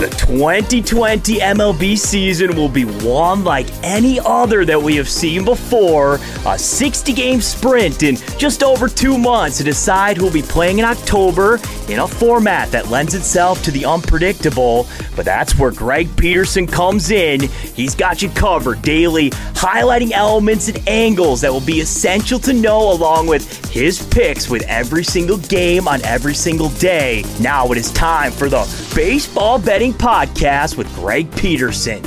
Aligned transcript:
The 0.00 0.08
2020 0.08 1.40
MLB 1.40 1.98
season 1.98 2.56
will 2.56 2.70
be 2.70 2.84
one 2.84 3.44
like 3.44 3.66
any 3.82 4.18
other 4.18 4.64
that 4.64 4.80
we 4.80 4.96
have 4.96 5.10
seen 5.10 5.44
before. 5.44 6.18
A 6.46 6.58
60 6.58 7.12
game 7.12 7.42
sprint 7.42 8.02
in 8.02 8.16
just 8.38 8.62
over 8.62 8.88
two 8.88 9.18
months 9.18 9.58
to 9.58 9.64
decide 9.64 10.16
who 10.16 10.24
will 10.24 10.32
be 10.32 10.40
playing 10.40 10.78
in 10.78 10.86
October 10.86 11.60
in 11.90 11.98
a 11.98 12.08
format 12.08 12.70
that 12.70 12.88
lends 12.88 13.12
itself 13.12 13.62
to 13.62 13.70
the 13.70 13.84
unpredictable. 13.84 14.86
But 15.16 15.26
that's 15.26 15.58
where 15.58 15.70
Greg 15.70 16.08
Peterson 16.16 16.66
comes 16.66 17.10
in. 17.10 17.42
He's 17.74 17.94
got 17.94 18.22
you 18.22 18.30
covered 18.30 18.80
daily, 18.80 19.28
highlighting 19.52 20.12
elements 20.12 20.68
and 20.68 20.88
angles 20.88 21.42
that 21.42 21.52
will 21.52 21.60
be 21.60 21.82
essential 21.82 22.38
to 22.38 22.54
know, 22.54 22.90
along 22.90 23.26
with 23.26 23.70
his 23.70 24.02
picks 24.06 24.48
with 24.48 24.62
every 24.62 25.04
single 25.04 25.36
game 25.36 25.86
on 25.86 26.02
every 26.06 26.32
single 26.32 26.70
day. 26.70 27.22
Now 27.38 27.70
it 27.70 27.76
is 27.76 27.92
time 27.92 28.32
for 28.32 28.48
the 28.48 28.66
Baseball 28.94 29.58
Betting 29.58 29.89
Podcast 29.92 30.76
with 30.76 30.92
Greg 30.94 31.34
Peterson. 31.36 32.02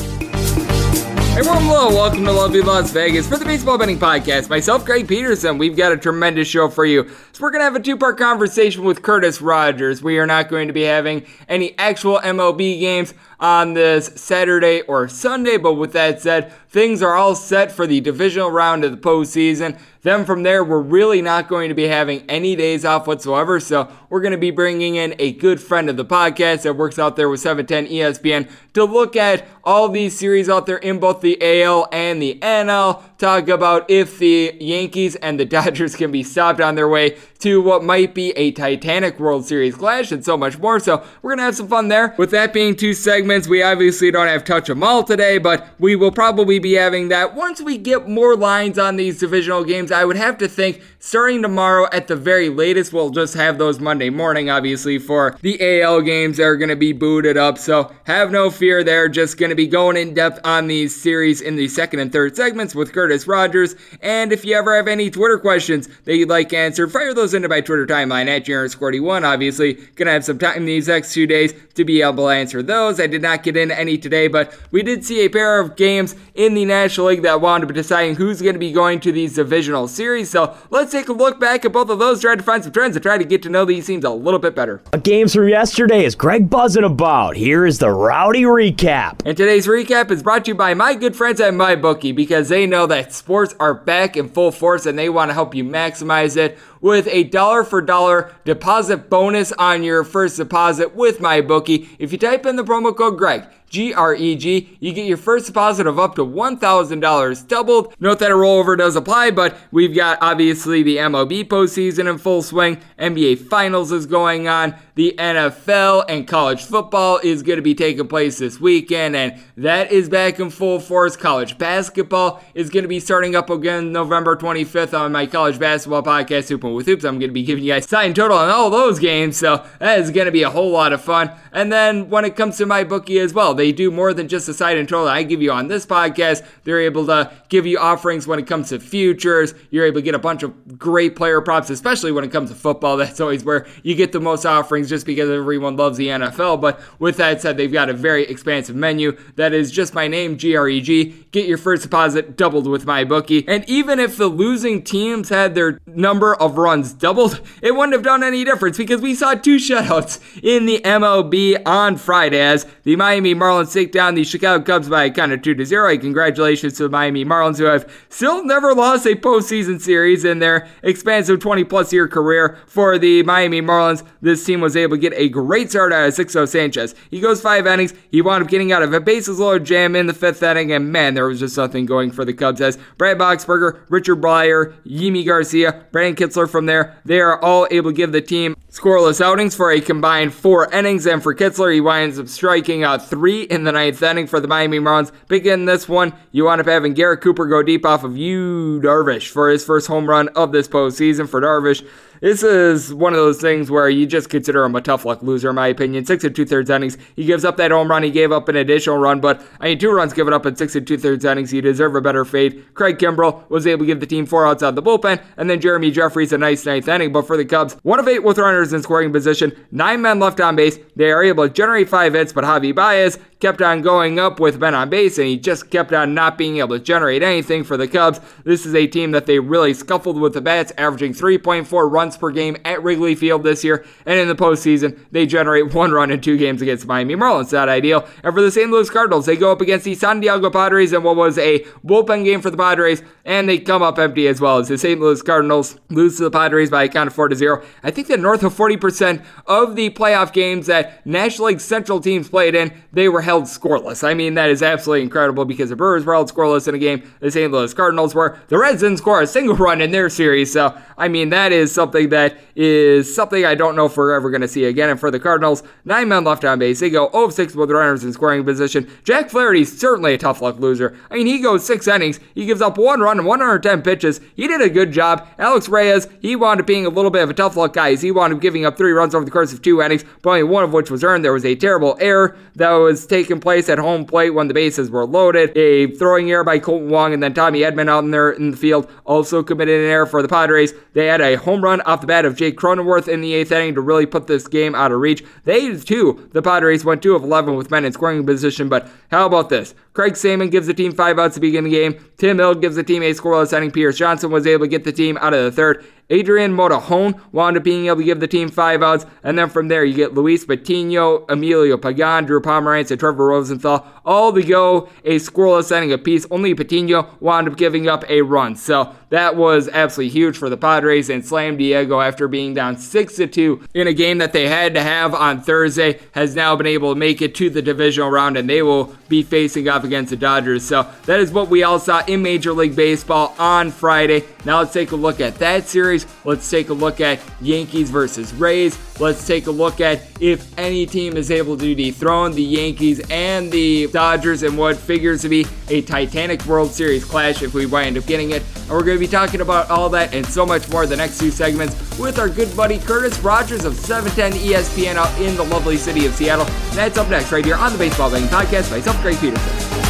Hey, 1.33 1.39
everyone, 1.39 1.63
hello, 1.63 1.89
welcome 1.89 2.23
to 2.25 2.31
lovely 2.31 2.61
Las 2.61 2.91
Vegas 2.91 3.27
for 3.27 3.37
the 3.37 3.45
Baseball 3.45 3.77
Betting 3.79 3.97
Podcast. 3.97 4.49
Myself, 4.49 4.85
Greg 4.85 5.07
Peterson, 5.07 5.57
we've 5.57 5.75
got 5.75 5.91
a 5.91 5.97
tremendous 5.97 6.47
show 6.47 6.69
for 6.69 6.85
you. 6.85 7.09
So, 7.31 7.41
we're 7.41 7.49
going 7.49 7.61
to 7.61 7.65
have 7.65 7.75
a 7.75 7.79
two 7.79 7.97
part 7.97 8.19
conversation 8.19 8.83
with 8.83 9.01
Curtis 9.01 9.41
Rogers. 9.41 10.03
We 10.03 10.19
are 10.19 10.27
not 10.27 10.47
going 10.49 10.67
to 10.67 10.73
be 10.73 10.83
having 10.83 11.25
any 11.47 11.75
actual 11.79 12.19
MLB 12.19 12.79
games 12.79 13.15
on 13.39 13.73
this 13.73 14.07
Saturday 14.15 14.81
or 14.81 15.07
Sunday, 15.07 15.57
but 15.57 15.73
with 15.73 15.93
that 15.93 16.21
said, 16.21 16.51
things 16.69 17.01
are 17.01 17.15
all 17.15 17.35
set 17.35 17.71
for 17.71 17.85
the 17.85 18.01
divisional 18.01 18.51
round 18.51 18.83
of 18.83 18.91
the 18.91 18.97
postseason. 18.97 19.79
Then 20.01 20.25
from 20.25 20.43
there, 20.43 20.63
we're 20.63 20.81
really 20.81 21.21
not 21.21 21.47
going 21.47 21.69
to 21.69 21.75
be 21.75 21.88
having 21.88 22.29
any 22.29 22.55
days 22.55 22.83
off 22.83 23.07
whatsoever. 23.07 23.59
So 23.59 23.89
we're 24.09 24.21
going 24.21 24.33
to 24.33 24.38
be 24.38 24.51
bringing 24.51 24.95
in 24.95 25.15
a 25.17 25.31
good 25.31 25.61
friend 25.61 25.89
of 25.89 25.97
the 25.97 26.05
podcast 26.05 26.63
that 26.63 26.75
works 26.75 26.99
out 26.99 27.15
there 27.15 27.29
with 27.29 27.39
710 27.39 27.93
ESPN 27.93 28.49
to 28.73 28.83
look 28.83 29.15
at 29.15 29.45
all 29.63 29.88
these 29.88 30.17
series 30.17 30.49
out 30.49 30.65
there 30.65 30.77
in 30.77 30.99
both 30.99 31.21
the 31.21 31.38
AL 31.41 31.88
and 31.91 32.21
the 32.21 32.38
NL. 32.41 33.02
Talk 33.23 33.47
about 33.47 33.89
if 33.89 34.19
the 34.19 34.53
Yankees 34.59 35.16
and 35.16 35.39
the 35.39 35.45
Dodgers 35.53 35.95
can 35.95 36.11
be 36.11 36.23
stopped 36.23 36.59
on 36.59 36.75
their 36.75 36.89
way 36.89 37.16
to 37.39 37.61
what 37.61 37.81
might 37.81 38.13
be 38.13 38.31
a 38.31 38.52
Titanic 38.52 39.17
World 39.17 39.45
Series 39.45 39.75
clash 39.75 40.11
and 40.11 40.25
so 40.25 40.35
much 40.35 40.59
more. 40.59 40.77
So 40.80 41.05
we're 41.21 41.31
going 41.31 41.38
to 41.38 41.43
have 41.43 41.55
some 41.55 41.69
fun 41.69 41.88
there. 41.88 42.15
With 42.17 42.31
that 42.31 42.52
being 42.52 42.75
two 42.75 42.93
segments, 42.93 43.47
we 43.47 43.63
obviously 43.63 44.11
don't 44.11 44.27
have 44.27 44.43
touch 44.43 44.67
them 44.67 44.83
all 44.83 45.05
today, 45.05 45.38
but 45.38 45.67
we 45.80 45.95
will 45.95 46.11
probably 46.11 46.59
be 46.59 46.73
having 46.73 47.07
that 47.09 47.33
once 47.33 47.61
we 47.61 47.77
get 47.77 48.09
more 48.09 48.35
lines 48.35 48.77
on 48.77 48.97
these 48.97 49.19
divisional 49.19 49.63
games. 49.63 49.89
I 49.89 50.03
would 50.03 50.17
have 50.17 50.37
to 50.39 50.49
think 50.49 50.81
starting 50.99 51.41
tomorrow 51.41 51.87
at 51.93 52.08
the 52.08 52.17
very 52.17 52.49
latest, 52.49 52.91
we'll 52.91 53.09
just 53.09 53.35
have 53.35 53.58
those 53.58 53.80
Monday 53.80 54.09
morning, 54.09 54.49
obviously, 54.49 54.97
for 54.97 55.37
the 55.41 55.81
AL 55.81 56.02
games 56.02 56.37
that 56.37 56.43
are 56.43 56.58
going 56.58 56.69
to 56.69 56.75
be 56.75 56.91
booted 56.91 57.37
up. 57.37 57.58
So 57.58 57.93
have 58.03 58.31
no 58.31 58.49
fear 58.49 58.83
there. 58.83 59.08
Just 59.08 59.37
going 59.37 59.49
to 59.49 59.55
be 59.55 59.67
going 59.67 59.95
in 59.95 60.13
depth 60.13 60.39
on 60.45 60.67
these 60.67 60.93
series 60.93 61.39
in 61.39 61.55
the 61.55 61.69
second 61.69 61.99
and 61.99 62.11
third 62.11 62.35
segments 62.35 62.73
with 62.73 62.91
Curtis 62.93 63.12
Rogers. 63.28 63.75
And 64.02 64.31
if 64.31 64.44
you 64.44 64.56
ever 64.56 64.75
have 64.75 64.88
any 64.88 65.09
Twitter 65.09 65.38
questions 65.38 65.88
that 66.06 66.16
you'd 66.16 66.30
like 66.30 66.53
answered, 66.53 66.92
fire 66.92 67.14
those 67.14 67.33
into 67.33 67.50
my 67.50 67.61
Twitter 67.61 67.86
timeline 67.86 68.28
at 68.28 68.45
JRSquarty1. 68.45 69.23
Obviously, 69.23 69.75
to 69.75 70.05
have 70.05 70.25
some 70.25 70.38
time 70.38 70.66
these 70.66 70.88
next 70.88 71.14
two 71.14 71.28
days 71.28 71.53
to 71.75 71.86
be 71.86 72.02
able 72.02 72.25
to 72.25 72.30
answer 72.30 72.61
those. 72.61 73.00
I 73.00 73.08
did 73.08 73.22
not 73.22 73.44
get 73.44 73.58
in 73.58 73.72
any 73.72 73.97
today, 73.97 74.28
but 74.28 74.58
we 74.72 74.83
did 74.83 75.05
see 75.05 75.22
a 75.25 75.30
pair 75.30 75.59
of 75.59 75.75
games 75.75 76.16
in 76.36 76.53
the 76.53 76.66
National 76.66 77.08
League 77.08 77.22
that 77.23 77.42
wound 77.42 77.64
up 77.64 77.73
deciding 77.73 78.16
who's 78.16 78.42
going 78.42 78.53
to 78.53 78.59
be 78.59 78.72
going 78.72 79.00
to 79.02 79.11
these 79.11 79.36
divisional 79.36 79.88
series. 79.88 80.30
So 80.30 80.55
let's 80.70 80.92
take 80.92 81.09
a 81.09 81.14
look 81.14 81.39
back 81.39 81.66
at 81.66 81.72
both 81.72 81.89
of 81.89 82.00
those, 82.00 82.22
try 82.22 82.36
to 82.36 82.44
find 82.44 82.64
some 82.64 82.73
trends 82.73 82.95
and 82.95 83.03
try 83.03 83.17
to 83.17 83.23
get 83.23 83.42
to 83.44 83.50
know 83.50 83.66
these 83.66 83.88
teams 83.88 84.03
a 84.03 84.09
little 84.09 84.39
bit 84.39 84.55
better. 84.55 84.81
Games 85.02 85.33
from 85.33 85.48
yesterday 85.48 86.05
is 86.05 86.16
Greg 86.16 86.50
buzzing 86.50 86.83
about. 86.83 87.36
Here 87.36 87.66
is 87.66 87.80
the 87.80 87.89
rowdy 87.89 88.44
recap. 88.44 89.22
And 89.25 89.36
today's 89.36 89.67
recap 89.67 90.11
is 90.11 90.23
brought 90.23 90.45
to 90.45 90.52
you 90.52 90.55
by 90.55 90.73
my 90.73 90.94
good 90.94 91.16
friends 91.16 91.42
at 91.42 91.53
MyBookie 91.53 92.16
because 92.16 92.50
they 92.50 92.66
know 92.66 92.86
that 92.88 92.92
sports 93.13 93.55
are 93.59 93.73
back 93.73 94.16
in 94.16 94.30
full 94.30 94.52
force 94.52 94.86
and 94.86 94.98
they 94.98 95.09
want 95.09 95.30
to 95.30 95.33
help 95.33 95.55
you 95.55 95.64
maximize 95.64 96.37
it 96.37 96.58
with 96.83 97.08
a 97.08 97.23
dollar 97.23 97.64
for 97.64 97.82
dollar 97.82 98.36
deposit 98.44 99.10
bonus 99.10 99.52
on 99.54 99.83
your 99.83 100.04
first 100.04 100.38
deposit 100.38 100.94
with 100.94 101.20
MyBookie. 101.20 101.88
If 101.98 102.11
you 102.11 102.17
type 102.20 102.45
in 102.45 102.58
the 102.58 102.64
promo 102.64 102.95
code 102.95 103.17
Greg, 103.17 103.45
G 103.73 103.92
R 103.92 104.14
E 104.14 104.36
G. 104.36 104.77
You 104.80 104.93
get 104.93 105.08
your 105.08 105.17
first 105.17 105.48
deposit 105.48 105.88
of 105.88 105.98
up 105.98 106.14
to 106.16 106.23
$1,000 106.23 107.48
doubled. 107.48 107.95
Note 107.99 108.20
that 108.20 108.30
a 108.30 108.36
rollover 108.36 108.77
does 108.77 108.95
apply, 108.95 109.32
but 109.32 109.58
we've 109.72 109.95
got 109.95 110.20
obviously 110.22 110.83
the 110.83 110.98
MLB 110.98 111.45
postseason 111.45 112.08
in 112.08 112.20
full 112.20 112.43
swing. 112.43 112.80
NBA 112.99 113.39
Finals 113.49 113.92
is 113.92 114.05
going 114.05 114.48
on. 114.48 114.76
The 114.93 115.16
NFL 115.17 116.05
and 116.08 116.27
college 116.27 116.64
football 116.64 117.20
is 117.23 117.42
going 117.42 117.55
to 117.55 117.64
be 117.64 117.73
taking 117.73 118.08
place 118.08 118.38
this 118.38 118.60
weekend, 118.60 119.16
and 119.16 119.42
that 119.58 119.92
is 119.92 120.08
back 120.08 120.39
in 120.39 120.52
full 120.52 120.80
force. 120.80 121.17
College 121.17 121.58
basketball 121.58 122.43
is 122.54 122.70
going 122.70 122.83
to 122.83 122.88
be 122.88 122.99
starting 122.99 123.36
up 123.36 123.49
again 123.49 123.92
November 123.92 124.36
25th 124.36 124.93
on 124.93 125.11
my 125.11 125.26
college 125.26 125.58
basketball 125.58 126.04
podcast, 126.04 126.48
Hoopin' 126.49 126.73
with 126.73 126.86
Hoops. 126.86 127.04
I'm 127.04 127.20
going 127.20 127.30
to 127.30 127.34
be 127.34 127.44
giving 127.44 127.64
you 127.64 127.73
guys 127.73 127.88
sign 127.88 128.13
total 128.13 128.38
on 128.38 128.50
all 128.50 128.69
those 128.69 129.00
games, 129.00 129.38
so 129.38 129.66
that 129.80 130.00
is 130.00 130.12
going 130.12 130.25
to 130.25 130.31
be 130.31 130.44
a 130.44 130.50
whole 130.50 130.72
lot 130.72 130.94
of 130.94 131.01
fun. 131.01 131.31
And 131.51 131.72
then 131.72 132.10
when 132.10 132.25
it 132.25 132.36
comes 132.36 132.57
to 132.57 132.66
MyBookie 132.66 133.24
as 133.24 133.34
well, 133.34 133.54
they 133.54 133.72
do 133.72 133.92
more 133.92 134.13
than 134.13 134.28
just 134.28 134.50
a 134.50 134.54
side 134.54 134.78
and 134.78 134.89
total 134.89 135.07
I 135.07 135.24
give 135.24 135.42
you 135.42 135.51
on 135.51 135.68
this 135.68 135.86
podcast. 135.86 136.45
They're 136.63 136.81
able 136.81 137.06
to 137.07 137.31
give 137.50 137.66
you 137.66 137.78
offerings 137.78 138.25
when 138.28 138.39
it 138.39 138.48
comes 138.48 138.69
to 138.69 138.80
futures. 138.80 139.54
You're 139.69 139.86
able 139.86 140.00
to 140.00 140.01
get 140.01 140.16
a 140.16 140.19
bunch 140.19 140.44
of 140.44 140.80
great 140.80 141.16
player 141.16 141.42
props, 141.42 141.69
especially 141.69 142.12
when 142.12 142.24
it 142.24 142.31
comes 142.31 142.50
to 142.50 142.56
football. 142.56 142.98
That's 143.04 143.19
always 143.19 143.44
where 143.44 143.68
you 143.84 143.95
get 143.95 144.12
the 144.12 144.19
most 144.19 144.45
offerings 144.45 144.90
just 144.90 145.06
because 145.06 145.30
everyone 145.30 145.78
loves 145.78 145.98
the 145.98 146.07
NFL. 146.07 146.62
But 146.62 146.81
with 147.00 147.18
that 147.18 147.42
said, 147.42 147.57
they've 147.57 147.72
got 147.72 147.90
a 147.90 147.94
very 147.94 148.24
expansive 148.24 148.75
menu 148.75 149.18
that 149.36 149.54
is 149.54 149.72
just 149.72 149.94
my 149.94 150.07
name, 150.07 150.38
GREG. 150.38 151.31
Get 151.31 151.48
your 151.48 151.57
first 151.57 151.84
deposit 151.84 152.38
doubled 152.38 152.68
with 152.68 152.86
MyBookie. 152.86 153.45
And 153.48 153.68
even 153.69 154.00
if 154.00 154.18
the 154.18 154.28
losing 154.28 154.84
teams 154.84 155.30
had 155.30 155.56
their 155.56 155.80
number 155.86 156.36
of 156.36 156.57
runs 156.63 156.94
doubled, 156.94 157.41
it 157.62 157.71
wouldn't 157.75 157.94
have 157.94 158.03
done 158.03 158.24
any 158.24 158.44
difference 158.44 158.77
because 158.77 159.01
we 159.01 159.13
saw 159.13 159.33
two 159.33 159.57
shutouts 159.57 160.19
in 160.41 160.65
the 160.65 160.79
MLB 160.83 161.62
on 161.65 161.97
Friday 161.97 162.39
as 162.39 162.65
the 162.83 162.95
Miami 162.95 163.35
Marlins 163.35 163.74
take 163.74 163.91
down 163.91 164.15
the 164.15 164.24
Chicago 164.24 164.63
Cubs 164.63 164.89
by 164.89 165.03
a 165.03 165.12
count 165.12 165.31
of 165.31 165.41
2 165.41 165.56
to 165.56 165.65
0. 165.65 165.97
Congratulations 165.97 166.74
to 166.77 166.83
the 166.83 166.89
Miami 166.89 167.25
Marlins 167.25 167.57
who 167.57 167.65
have 167.65 167.91
still 168.09 168.44
never 168.45 168.74
lost 168.74 169.06
a 169.06 169.15
postseason 169.15 169.79
series 169.79 170.25
in 170.25 170.39
their 170.39 170.68
expansive 170.81 171.39
20 171.39 171.63
plus 171.65 171.94
year 171.94 172.07
career. 172.07 172.57
For 172.65 172.97
the 172.97 173.24
Miami 173.24 173.62
Marlins, 173.62 174.06
this 174.21 174.45
team 174.45 174.62
was 174.62 174.75
able 174.75 174.95
to 174.95 175.01
get 175.01 175.13
a 175.15 175.30
great 175.30 175.69
start 175.69 175.91
out 175.91 176.07
of 176.07 176.13
Sixto 176.13 176.47
Sanchez. 176.47 176.95
He 177.12 177.19
goes 177.19 177.41
five 177.41 177.68
innings. 177.68 177.94
He 178.09 178.21
wound 178.21 178.44
up 178.44 178.50
getting 178.50 178.71
out 178.71 178.83
of 178.83 178.94
a 178.94 179.00
bases 179.00 179.39
loaded 179.39 179.65
jam 179.65 179.95
in 179.95 180.07
the 180.07 180.13
fifth 180.13 180.41
inning, 180.41 180.71
and 180.71 180.91
man, 180.91 181.13
there 181.13 181.25
was 181.25 181.39
just 181.39 181.57
nothing 181.57 181.85
going 181.85 182.12
for 182.12 182.24
the 182.25 182.33
Cubs 182.33 182.62
as 182.62 182.77
Brad 182.97 183.18
Boxberger, 183.18 183.81
Richard 183.89 184.21
Bleier, 184.21 184.74
Yimi 184.85 185.25
Garcia, 185.25 185.85
Brandon 185.91 186.15
Kintzler 186.44 186.50
from 186.50 186.65
there, 186.65 186.95
they 187.06 187.19
are 187.19 187.42
all 187.42 187.68
able 187.71 187.92
to 187.92 187.95
give 187.95 188.12
the 188.12 188.21
team 188.21 188.56
scoreless 188.71 189.21
outings 189.21 189.56
for 189.56 189.71
a 189.71 189.80
combined 189.80 190.33
four 190.33 190.71
innings. 190.71 191.06
And 191.06 191.21
for 191.21 191.36
Kintzler, 191.36 191.74
he 191.74 191.81
winds 191.81 192.19
up 192.19 192.27
striking 192.27 192.83
out 192.83 193.07
three 193.07 193.44
in 193.44 193.63
the 193.63 193.71
ninth 193.71 194.01
inning 194.01 194.27
for 194.27 194.39
the 194.39 194.48
Miami 194.48 194.80
Marlins. 194.80 195.12
Begin 195.27 195.65
this 195.65 195.88
one, 195.88 196.13
you 196.31 196.45
wind 196.45 196.62
up 196.62 196.68
having 196.68 196.94
Garrett 196.94 197.21
Cooper 197.21 197.45
go 197.45 197.63
deep 197.63 197.86
off 197.86 198.04
of 198.04 198.18
Yu 198.18 198.81
Darvish 198.81 199.30
for 199.30 199.50
his 199.50 199.63
first 199.63 199.88
home 199.88 200.07
run 200.07 200.30
of 200.30 200.51
this 200.51 200.68
postseason 200.68 201.30
for 201.30 201.42
Darvish. 201.42 201.86
This 202.24 202.42
is 202.42 202.94
one 202.94 203.12
of 203.12 203.18
those 203.18 203.42
things 203.42 203.69
where 203.69 203.89
you 203.89 204.06
just 204.06 204.30
consider 204.30 204.63
him 204.63 204.74
a 204.75 204.81
tough 204.81 205.04
luck 205.04 205.22
loser, 205.22 205.50
in 205.50 205.56
my 205.57 205.68
opinion. 205.68 206.06
Six 206.06 206.24
and 206.24 206.34
two 206.34 206.45
thirds 206.45 206.69
innings. 206.69 206.98
He 207.18 207.25
gives 207.25 207.44
up 207.44 207.57
that 207.57 207.72
home 207.72 207.89
run. 207.89 208.01
He 208.01 208.12
gave 208.12 208.31
up 208.31 208.48
an 208.48 208.56
additional 208.56 208.98
run, 208.98 209.19
but 209.19 209.45
I 209.60 209.66
mean, 209.66 209.78
two 209.78 209.92
runs 209.92 210.13
given 210.13 210.31
up 210.31 210.45
in 210.45 210.56
six 210.56 210.74
and 210.74 210.88
two 210.88 210.98
thirds 210.98 211.25
innings. 211.25 211.51
He 211.51 211.60
deserve 211.60 211.98
a 211.98 212.00
better 212.01 212.24
fate. 212.24 212.75
Craig 212.75 212.98
Kimbrel 212.98 213.50
was 213.50 213.68
able 213.68 213.80
to 213.80 213.88
give 213.88 214.00
the 214.00 214.06
team 214.06 214.25
four 214.25 214.48
outs 214.48 214.63
out 214.63 214.75
the 214.75 214.81
bullpen, 214.81 215.22
and 215.36 215.50
then 215.50 215.60
Jeremy 215.60 215.92
Jeffress 215.92 216.31
a 216.31 216.38
nice 216.38 216.66
ninth 216.66 216.88
inning. 216.88 217.12
But 217.12 217.28
for 217.28 217.36
the 217.36 217.44
Cubs, 217.44 217.74
one 217.84 218.00
of 218.00 218.07
eight 218.07 218.24
with 218.24 218.38
runners 218.38 218.72
in 218.72 218.81
scoring 218.84 219.12
position, 219.12 219.51
nine 219.74 220.01
men 220.01 220.19
left 220.19 220.40
on 220.40 220.56
base. 220.56 220.80
They 220.95 221.12
are 221.12 221.25
able 221.25 221.45
to 221.45 221.54
generate 221.54 221.90
five 221.90 222.13
hits, 222.13 222.31
but 222.31 222.46
Javi 222.46 222.74
Baez 222.74 223.19
kept 223.42 223.62
on 223.62 223.81
going 223.81 224.18
up 224.18 224.40
with 224.40 224.58
men 224.58 224.74
on 224.74 224.90
base, 224.90 225.18
and 225.18 225.28
he 225.28 225.36
just 225.36 225.69
kept 225.69 225.92
on 225.92 226.14
not 226.14 226.38
being 226.38 226.60
able 226.60 226.80
to 226.80 226.81
generate 226.81 227.22
anything 227.22 227.66
for 227.66 227.76
the 227.76 227.90
Cubs. 227.90 228.22
This 228.46 228.66
is 228.66 228.74
a 228.74 228.88
team 228.88 229.12
that 229.12 229.26
they 229.26 229.40
really 229.40 229.74
scuffled 229.74 230.18
with 230.18 230.34
the 230.34 230.40
bats, 230.40 230.72
averaging 230.78 231.14
3.4 231.14 231.92
runs 231.92 232.12
per 232.18 232.31
game 232.31 232.57
at 232.65 232.83
Wrigley 232.83 233.15
Field 233.15 233.44
this 233.44 233.63
year, 233.63 233.86
and 234.06 234.19
in 234.19 234.27
the 234.27 234.36
postseason, 234.36 234.98
they 235.12 235.25
generate 235.25 235.74
one 235.74 235.92
run 235.92 236.12
in 236.12 236.21
two 236.21 236.38
games 236.38 236.62
against 236.62 236.86
Miami 236.86 237.15
Marlins. 237.15 237.51
Not 237.54 237.69
ideal. 237.69 238.07
And 238.24 238.33
for 238.33 238.42
the 238.42 238.51
St. 238.51 238.69
Louis 238.69 238.89
Cardinals, 238.89 239.25
they 239.25 239.36
go 239.36 239.51
up 239.51 239.62
against 239.62 239.86
the 239.86 239.95
San 239.95 240.19
Diego 240.19 240.50
Padres 240.50 240.94
in 240.94 241.04
what 241.04 241.15
was 241.15 241.38
a 241.38 241.60
bullpen 241.86 242.24
game 242.24 242.42
for 242.42 242.50
the 242.50 242.57
Padres, 242.57 243.01
and 243.25 243.48
they 243.48 243.60
come 243.60 243.81
up 243.81 244.00
empty 244.00 244.27
as 244.27 244.42
well 244.42 244.57
as 244.57 244.68
the 244.68 244.77
St. 244.77 245.00
Louis 245.00 245.21
Cardinals 245.21 245.77
lose 245.89 246.18
to 246.18 246.24
the 246.24 246.31
Padres 246.31 246.69
by 246.69 246.83
a 246.83 246.89
count 246.89 247.07
of 247.07 247.13
4 247.13 247.30
to 247.30 247.36
0. 247.36 247.63
I 247.83 247.92
think 247.92 248.07
that 248.07 248.19
north 248.19 248.44
of 248.44 248.54
40% 248.54 249.24
of 249.48 249.75
the 249.75 249.89
playoff 249.92 250.33
games 250.33 250.68
that 250.68 251.06
National 251.06 251.48
League 251.48 251.62
Central 251.62 252.00
teams 252.00 252.30
played 252.30 252.56
in, 252.56 252.74
they 252.92 253.09
were 253.09 253.21
held 253.21 253.45
scoreless. 253.45 254.04
I 254.04 254.13
mean, 254.13 254.33
that 254.36 254.50
is 254.50 254.62
absolutely 254.62 255.04
incredible 255.04 255.45
because 255.45 255.69
the 255.69 255.75
Brewers 255.75 256.06
were 256.06 256.13
held 256.13 256.31
scoreless 256.31 256.68
in 256.68 256.75
a 256.75 256.80
game. 256.80 257.04
The 257.19 257.31
St. 257.31 257.51
Louis 257.51 257.74
Cardinals 257.74 258.13
were. 258.13 258.38
The 258.48 258.57
Reds 258.57 258.81
didn't 258.81 258.98
score 258.98 259.21
a 259.21 259.27
single 259.27 259.56
run 259.56 259.81
in 259.81 259.92
their 259.92 260.09
series. 260.09 260.51
So, 260.51 260.77
I 260.98 261.07
mean, 261.07 261.30
that 261.30 261.51
is 261.51 261.71
something 261.71 262.03
something 262.04 262.10
that 262.10 262.38
is 262.56 263.14
something 263.14 263.46
I 263.46 263.56
don't 263.56 263.76
know 263.76 263.86
if 263.86 263.98
we're 263.98 264.14
ever 264.14 264.30
going 264.30 264.42
to 264.42 264.48
see 264.48 264.66
again. 264.66 264.90
And 264.90 265.00
for 265.00 265.10
the 265.10 265.20
Cardinals, 265.20 265.64
nine 265.86 266.08
men 266.10 266.24
left 266.24 266.46
on 266.46 266.60
base. 266.60 266.80
They 266.80 266.90
go 266.90 267.10
0 267.12 267.30
6 267.30 267.56
with 267.56 267.72
runners 267.72 268.04
in 268.04 268.14
scoring 268.14 268.44
position. 268.44 268.90
Jack 269.04 269.30
Flaherty's 269.30 269.78
certainly 269.78 270.14
a 270.14 270.18
tough 270.18 270.42
luck 270.42 270.60
loser. 270.60 270.98
I 271.10 271.16
mean, 271.16 271.28
he 271.28 271.40
goes 271.40 271.66
six 271.66 271.88
innings. 271.88 272.20
He 272.36 272.46
gives 272.46 272.62
up 272.62 272.78
one 272.78 273.00
run 273.00 273.18
and 273.18 273.28
110 273.28 273.82
pitches. 273.82 274.22
He 274.36 274.48
did 274.48 274.62
a 274.62 274.70
good 274.70 274.92
job. 274.92 275.28
Alex 275.40 275.68
Reyes, 275.70 276.08
he 276.22 276.36
wound 276.36 276.60
up 276.60 276.68
being 276.68 276.86
a 276.86 276.90
little 276.90 277.12
bit 277.12 277.24
of 277.24 277.30
a 277.30 277.34
tough 277.34 277.56
luck 277.56 277.74
guy. 277.74 277.96
He 277.96 278.12
wound 278.12 278.34
up 278.34 278.42
giving 278.42 278.66
up 278.66 278.78
three 278.78 278.92
runs 278.92 279.16
over 279.16 279.26
the 279.26 279.32
course 279.32 279.54
of 279.54 279.62
two 279.62 279.82
innings, 279.82 280.04
but 280.22 280.30
only 280.32 280.44
one 280.44 280.64
of 280.64 280.74
which 280.74 280.92
was 280.92 281.04
earned. 281.04 281.24
There 281.24 281.34
was 281.34 281.46
a 281.46 281.56
terrible 281.56 281.98
error 282.00 282.36
that 282.56 282.72
was 282.72 283.06
taking 283.06 283.40
place 283.40 283.70
at 283.70 283.78
home 283.78 284.06
plate 284.06 284.32
when 284.32 284.48
the 284.48 284.54
bases 284.54 284.90
were 284.90 285.06
loaded. 285.06 285.56
A 285.58 285.88
throwing 285.96 286.30
error 286.32 286.44
by 286.44 286.60
Kolten 286.60 286.90
Wong, 286.90 287.14
and 287.14 287.24
then 287.24 287.34
Tommy 287.34 287.62
Edman 287.62 287.90
out 287.90 288.04
in 288.04 288.12
there 288.12 288.32
in 288.32 288.52
the 288.52 288.58
field 288.58 288.90
also 289.06 289.44
committed 289.44 289.80
an 289.82 289.90
error 289.90 290.06
for 290.06 290.22
the 290.22 290.28
Padres. 290.28 290.74
They 290.94 291.08
had 291.08 291.22
a 291.22 291.36
home 291.36 291.64
run 291.64 291.82
off 291.94 292.01
the 292.01 292.07
bat 292.07 292.25
of 292.25 292.36
Jake 292.36 292.57
Cronenworth 292.57 293.07
in 293.07 293.22
the 293.22 293.34
eighth 293.34 293.51
inning 293.51 293.75
to 293.75 293.81
really 293.81 294.07
put 294.07 294.25
this 294.25 294.48
game 294.48 294.74
out 294.74 294.92
of 294.92 295.00
reach. 295.00 295.24
They 295.45 295.78
too, 295.78 296.28
the 296.34 296.42
Padres 296.42 296.84
went 296.84 297.04
two 297.04 297.16
of 297.16 297.24
11 297.24 297.56
with 297.56 297.69
men 297.69 297.86
in 297.86 297.94
scoring 297.94 298.25
position, 298.25 298.68
but 298.68 298.90
how 299.12 299.28
about 299.28 299.50
this? 299.50 299.75
Craig 299.94 300.13
Stammen 300.13 300.50
gives 300.50 300.66
the 300.66 300.74
team 300.74 300.92
five 300.92 301.19
outs 301.19 301.36
to 301.36 301.40
begin 301.40 301.66
the 301.66 301.69
game. 301.69 302.04
Tim 302.18 302.40
Hill 302.40 302.56
gives 302.56 302.75
the 302.75 302.84
team 302.84 303.04
a 303.04 303.12
scoreless 303.12 303.56
inning. 303.56 303.69
Pierce 303.69 303.98
Johnson 303.98 304.31
was 304.31 304.48
able 304.48 304.66
to 304.66 304.69
get 304.69 304.84
the 304.84 304.92
team 304.92 305.18
out 305.18 305.36
of 305.36 305.44
the 305.44 305.51
third. 305.51 305.86
Adrian 306.10 306.56
Morejon 306.56 307.20
wound 307.32 307.58
up 307.58 307.64
being 307.64 307.88
able 307.88 307.98
to 307.98 308.04
give 308.04 308.20
the 308.20 308.28
team 308.28 308.50
five 308.50 308.84
outs, 308.84 309.06
and 309.24 309.38
then 309.38 309.50
from 309.50 309.68
there 309.68 309.84
you 309.84 309.94
get 309.94 310.14
Luis 310.14 310.46
Patino, 310.46 311.26
Emilio 311.28 311.78
Pagan, 311.78 312.26
Drew 312.26 312.42
Pomeranz, 312.42 312.92
and 312.92 313.00
Trevor 313.00 313.28
Rosenthal 313.28 313.86
all 314.06 314.34
to 314.34 314.44
go 314.44 314.90
a 315.06 315.16
scoreless 315.16 315.76
inning 315.76 315.94
apiece. 315.94 316.26
Only 316.30 316.54
Patino 316.54 317.10
wound 317.20 317.48
up 317.48 317.58
giving 317.58 317.88
up 317.88 318.04
a 318.10 318.22
run. 318.22 318.56
So 318.56 318.94
that 319.10 319.36
was 319.36 319.70
absolutely 319.70 320.12
huge 320.12 320.38
for 320.38 320.50
the 320.50 320.58
Padres 320.58 321.10
and 321.10 321.26
Slam 321.26 321.58
Diego 321.58 322.00
after 322.00 322.28
being 322.28 322.54
down 322.54 322.78
6 322.78 323.16
to 323.16 323.28
2 323.28 323.68
in 323.74 323.88
a 323.88 323.94
game 323.94 324.18
that 324.18 324.34
they 324.34 324.48
had 324.48 324.74
to 324.74 324.82
have 324.82 325.14
on 325.14 325.42
Thursday 325.42 326.00
has 326.14 326.36
now 326.36 326.56
been 326.56 326.68
able 326.68 326.94
to 326.94 327.00
make 327.00 327.22
it 327.22 327.36
to 327.36 327.50
the 327.50 327.62
divisional 327.62 328.10
round 328.10 328.38
and 328.38 328.50
they 328.50 328.62
will 328.62 328.96
be 329.10 329.24
facing 329.24 329.70
off 329.70 329.84
against 329.84 330.10
the 330.10 330.16
Dodgers. 330.16 330.66
So 330.66 330.90
that 331.06 331.20
is 331.20 331.32
what 331.32 331.50
we 331.50 331.64
all 331.64 331.80
saw 331.80 332.04
in 332.06 332.22
Major 332.22 332.54
League 332.54 332.76
Baseball 332.76 333.36
on 333.38 333.72
Friday. 333.72 334.24
Now 334.46 334.60
let's 334.60 334.74
take 334.74 334.92
a 334.92 334.96
look 334.96 335.22
at 335.22 335.36
that 335.36 335.68
series. 335.68 336.03
Let's 336.26 336.50
take 336.50 336.70
a 336.70 336.74
look 336.74 337.02
at 337.02 337.20
Yankees 337.42 337.90
versus 337.90 338.34
Rays. 338.34 338.78
Let's 339.00 339.26
take 339.26 339.48
a 339.48 339.52
look 339.52 339.82
at 339.82 340.02
if 340.20 340.58
any 340.58 340.86
team 340.86 341.18
is 341.18 341.32
able 341.32 341.58
to 341.58 341.76
dethrone 341.76 342.32
the 342.32 342.44
Yankees 342.44 343.02
and 343.10 343.52
the 343.52 343.88
Dodgers 343.88 344.44
in 344.44 344.56
what 344.56 344.78
figures 344.78 345.22
to 345.24 345.30
be 345.30 345.46
a 345.70 345.82
Titanic 345.82 346.46
World 346.46 346.72
Series 346.72 347.04
clash 347.04 347.42
if 347.42 347.54
we 347.54 347.66
wind 347.66 347.98
up 347.98 348.06
getting 348.06 348.32
it. 348.32 348.44
And 348.62 348.70
we're 348.70 348.84
going 348.84 348.98
to 348.98 349.00
be 349.00 349.08
talking 349.08 349.42
about 349.42 349.70
all 349.70 349.90
that 349.90 350.14
and 350.14 350.26
so 350.26 350.46
much 350.46 350.70
more 350.70 350.86
the 350.86 350.96
next 350.96 351.20
two 351.20 351.32
segments 351.32 351.76
with 352.00 352.20
our 352.20 352.30
good 352.30 352.56
buddy 352.56 352.80
Curtis 352.80 353.20
Rogers 353.20 353.66
of 353.66 353.76
710 353.76 354.42
ESPN 354.42 354.96
out 354.96 355.22
in 355.22 355.36
the 355.36 355.44
lovely 355.44 355.78
city 355.78 356.06
of 356.06 356.14
Seattle. 356.14 356.46
That's 356.76 356.98
up 356.98 357.10
next 357.10 357.32
right 357.32 357.44
here 357.44 357.56
on 357.56 357.72
the 357.72 357.78
Baseball 357.78 358.10
Betting 358.10 358.28
Podcast. 358.28 358.72
Myself, 358.72 359.02
Greg 359.02 359.18
Peterson. 359.20 359.82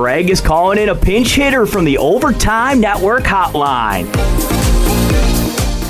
Greg 0.00 0.30
is 0.30 0.40
calling 0.40 0.78
in 0.78 0.88
a 0.88 0.94
pinch 0.94 1.34
hitter 1.34 1.66
from 1.66 1.84
the 1.84 1.98
Overtime 1.98 2.80
Network 2.80 3.22
hotline. 3.22 4.06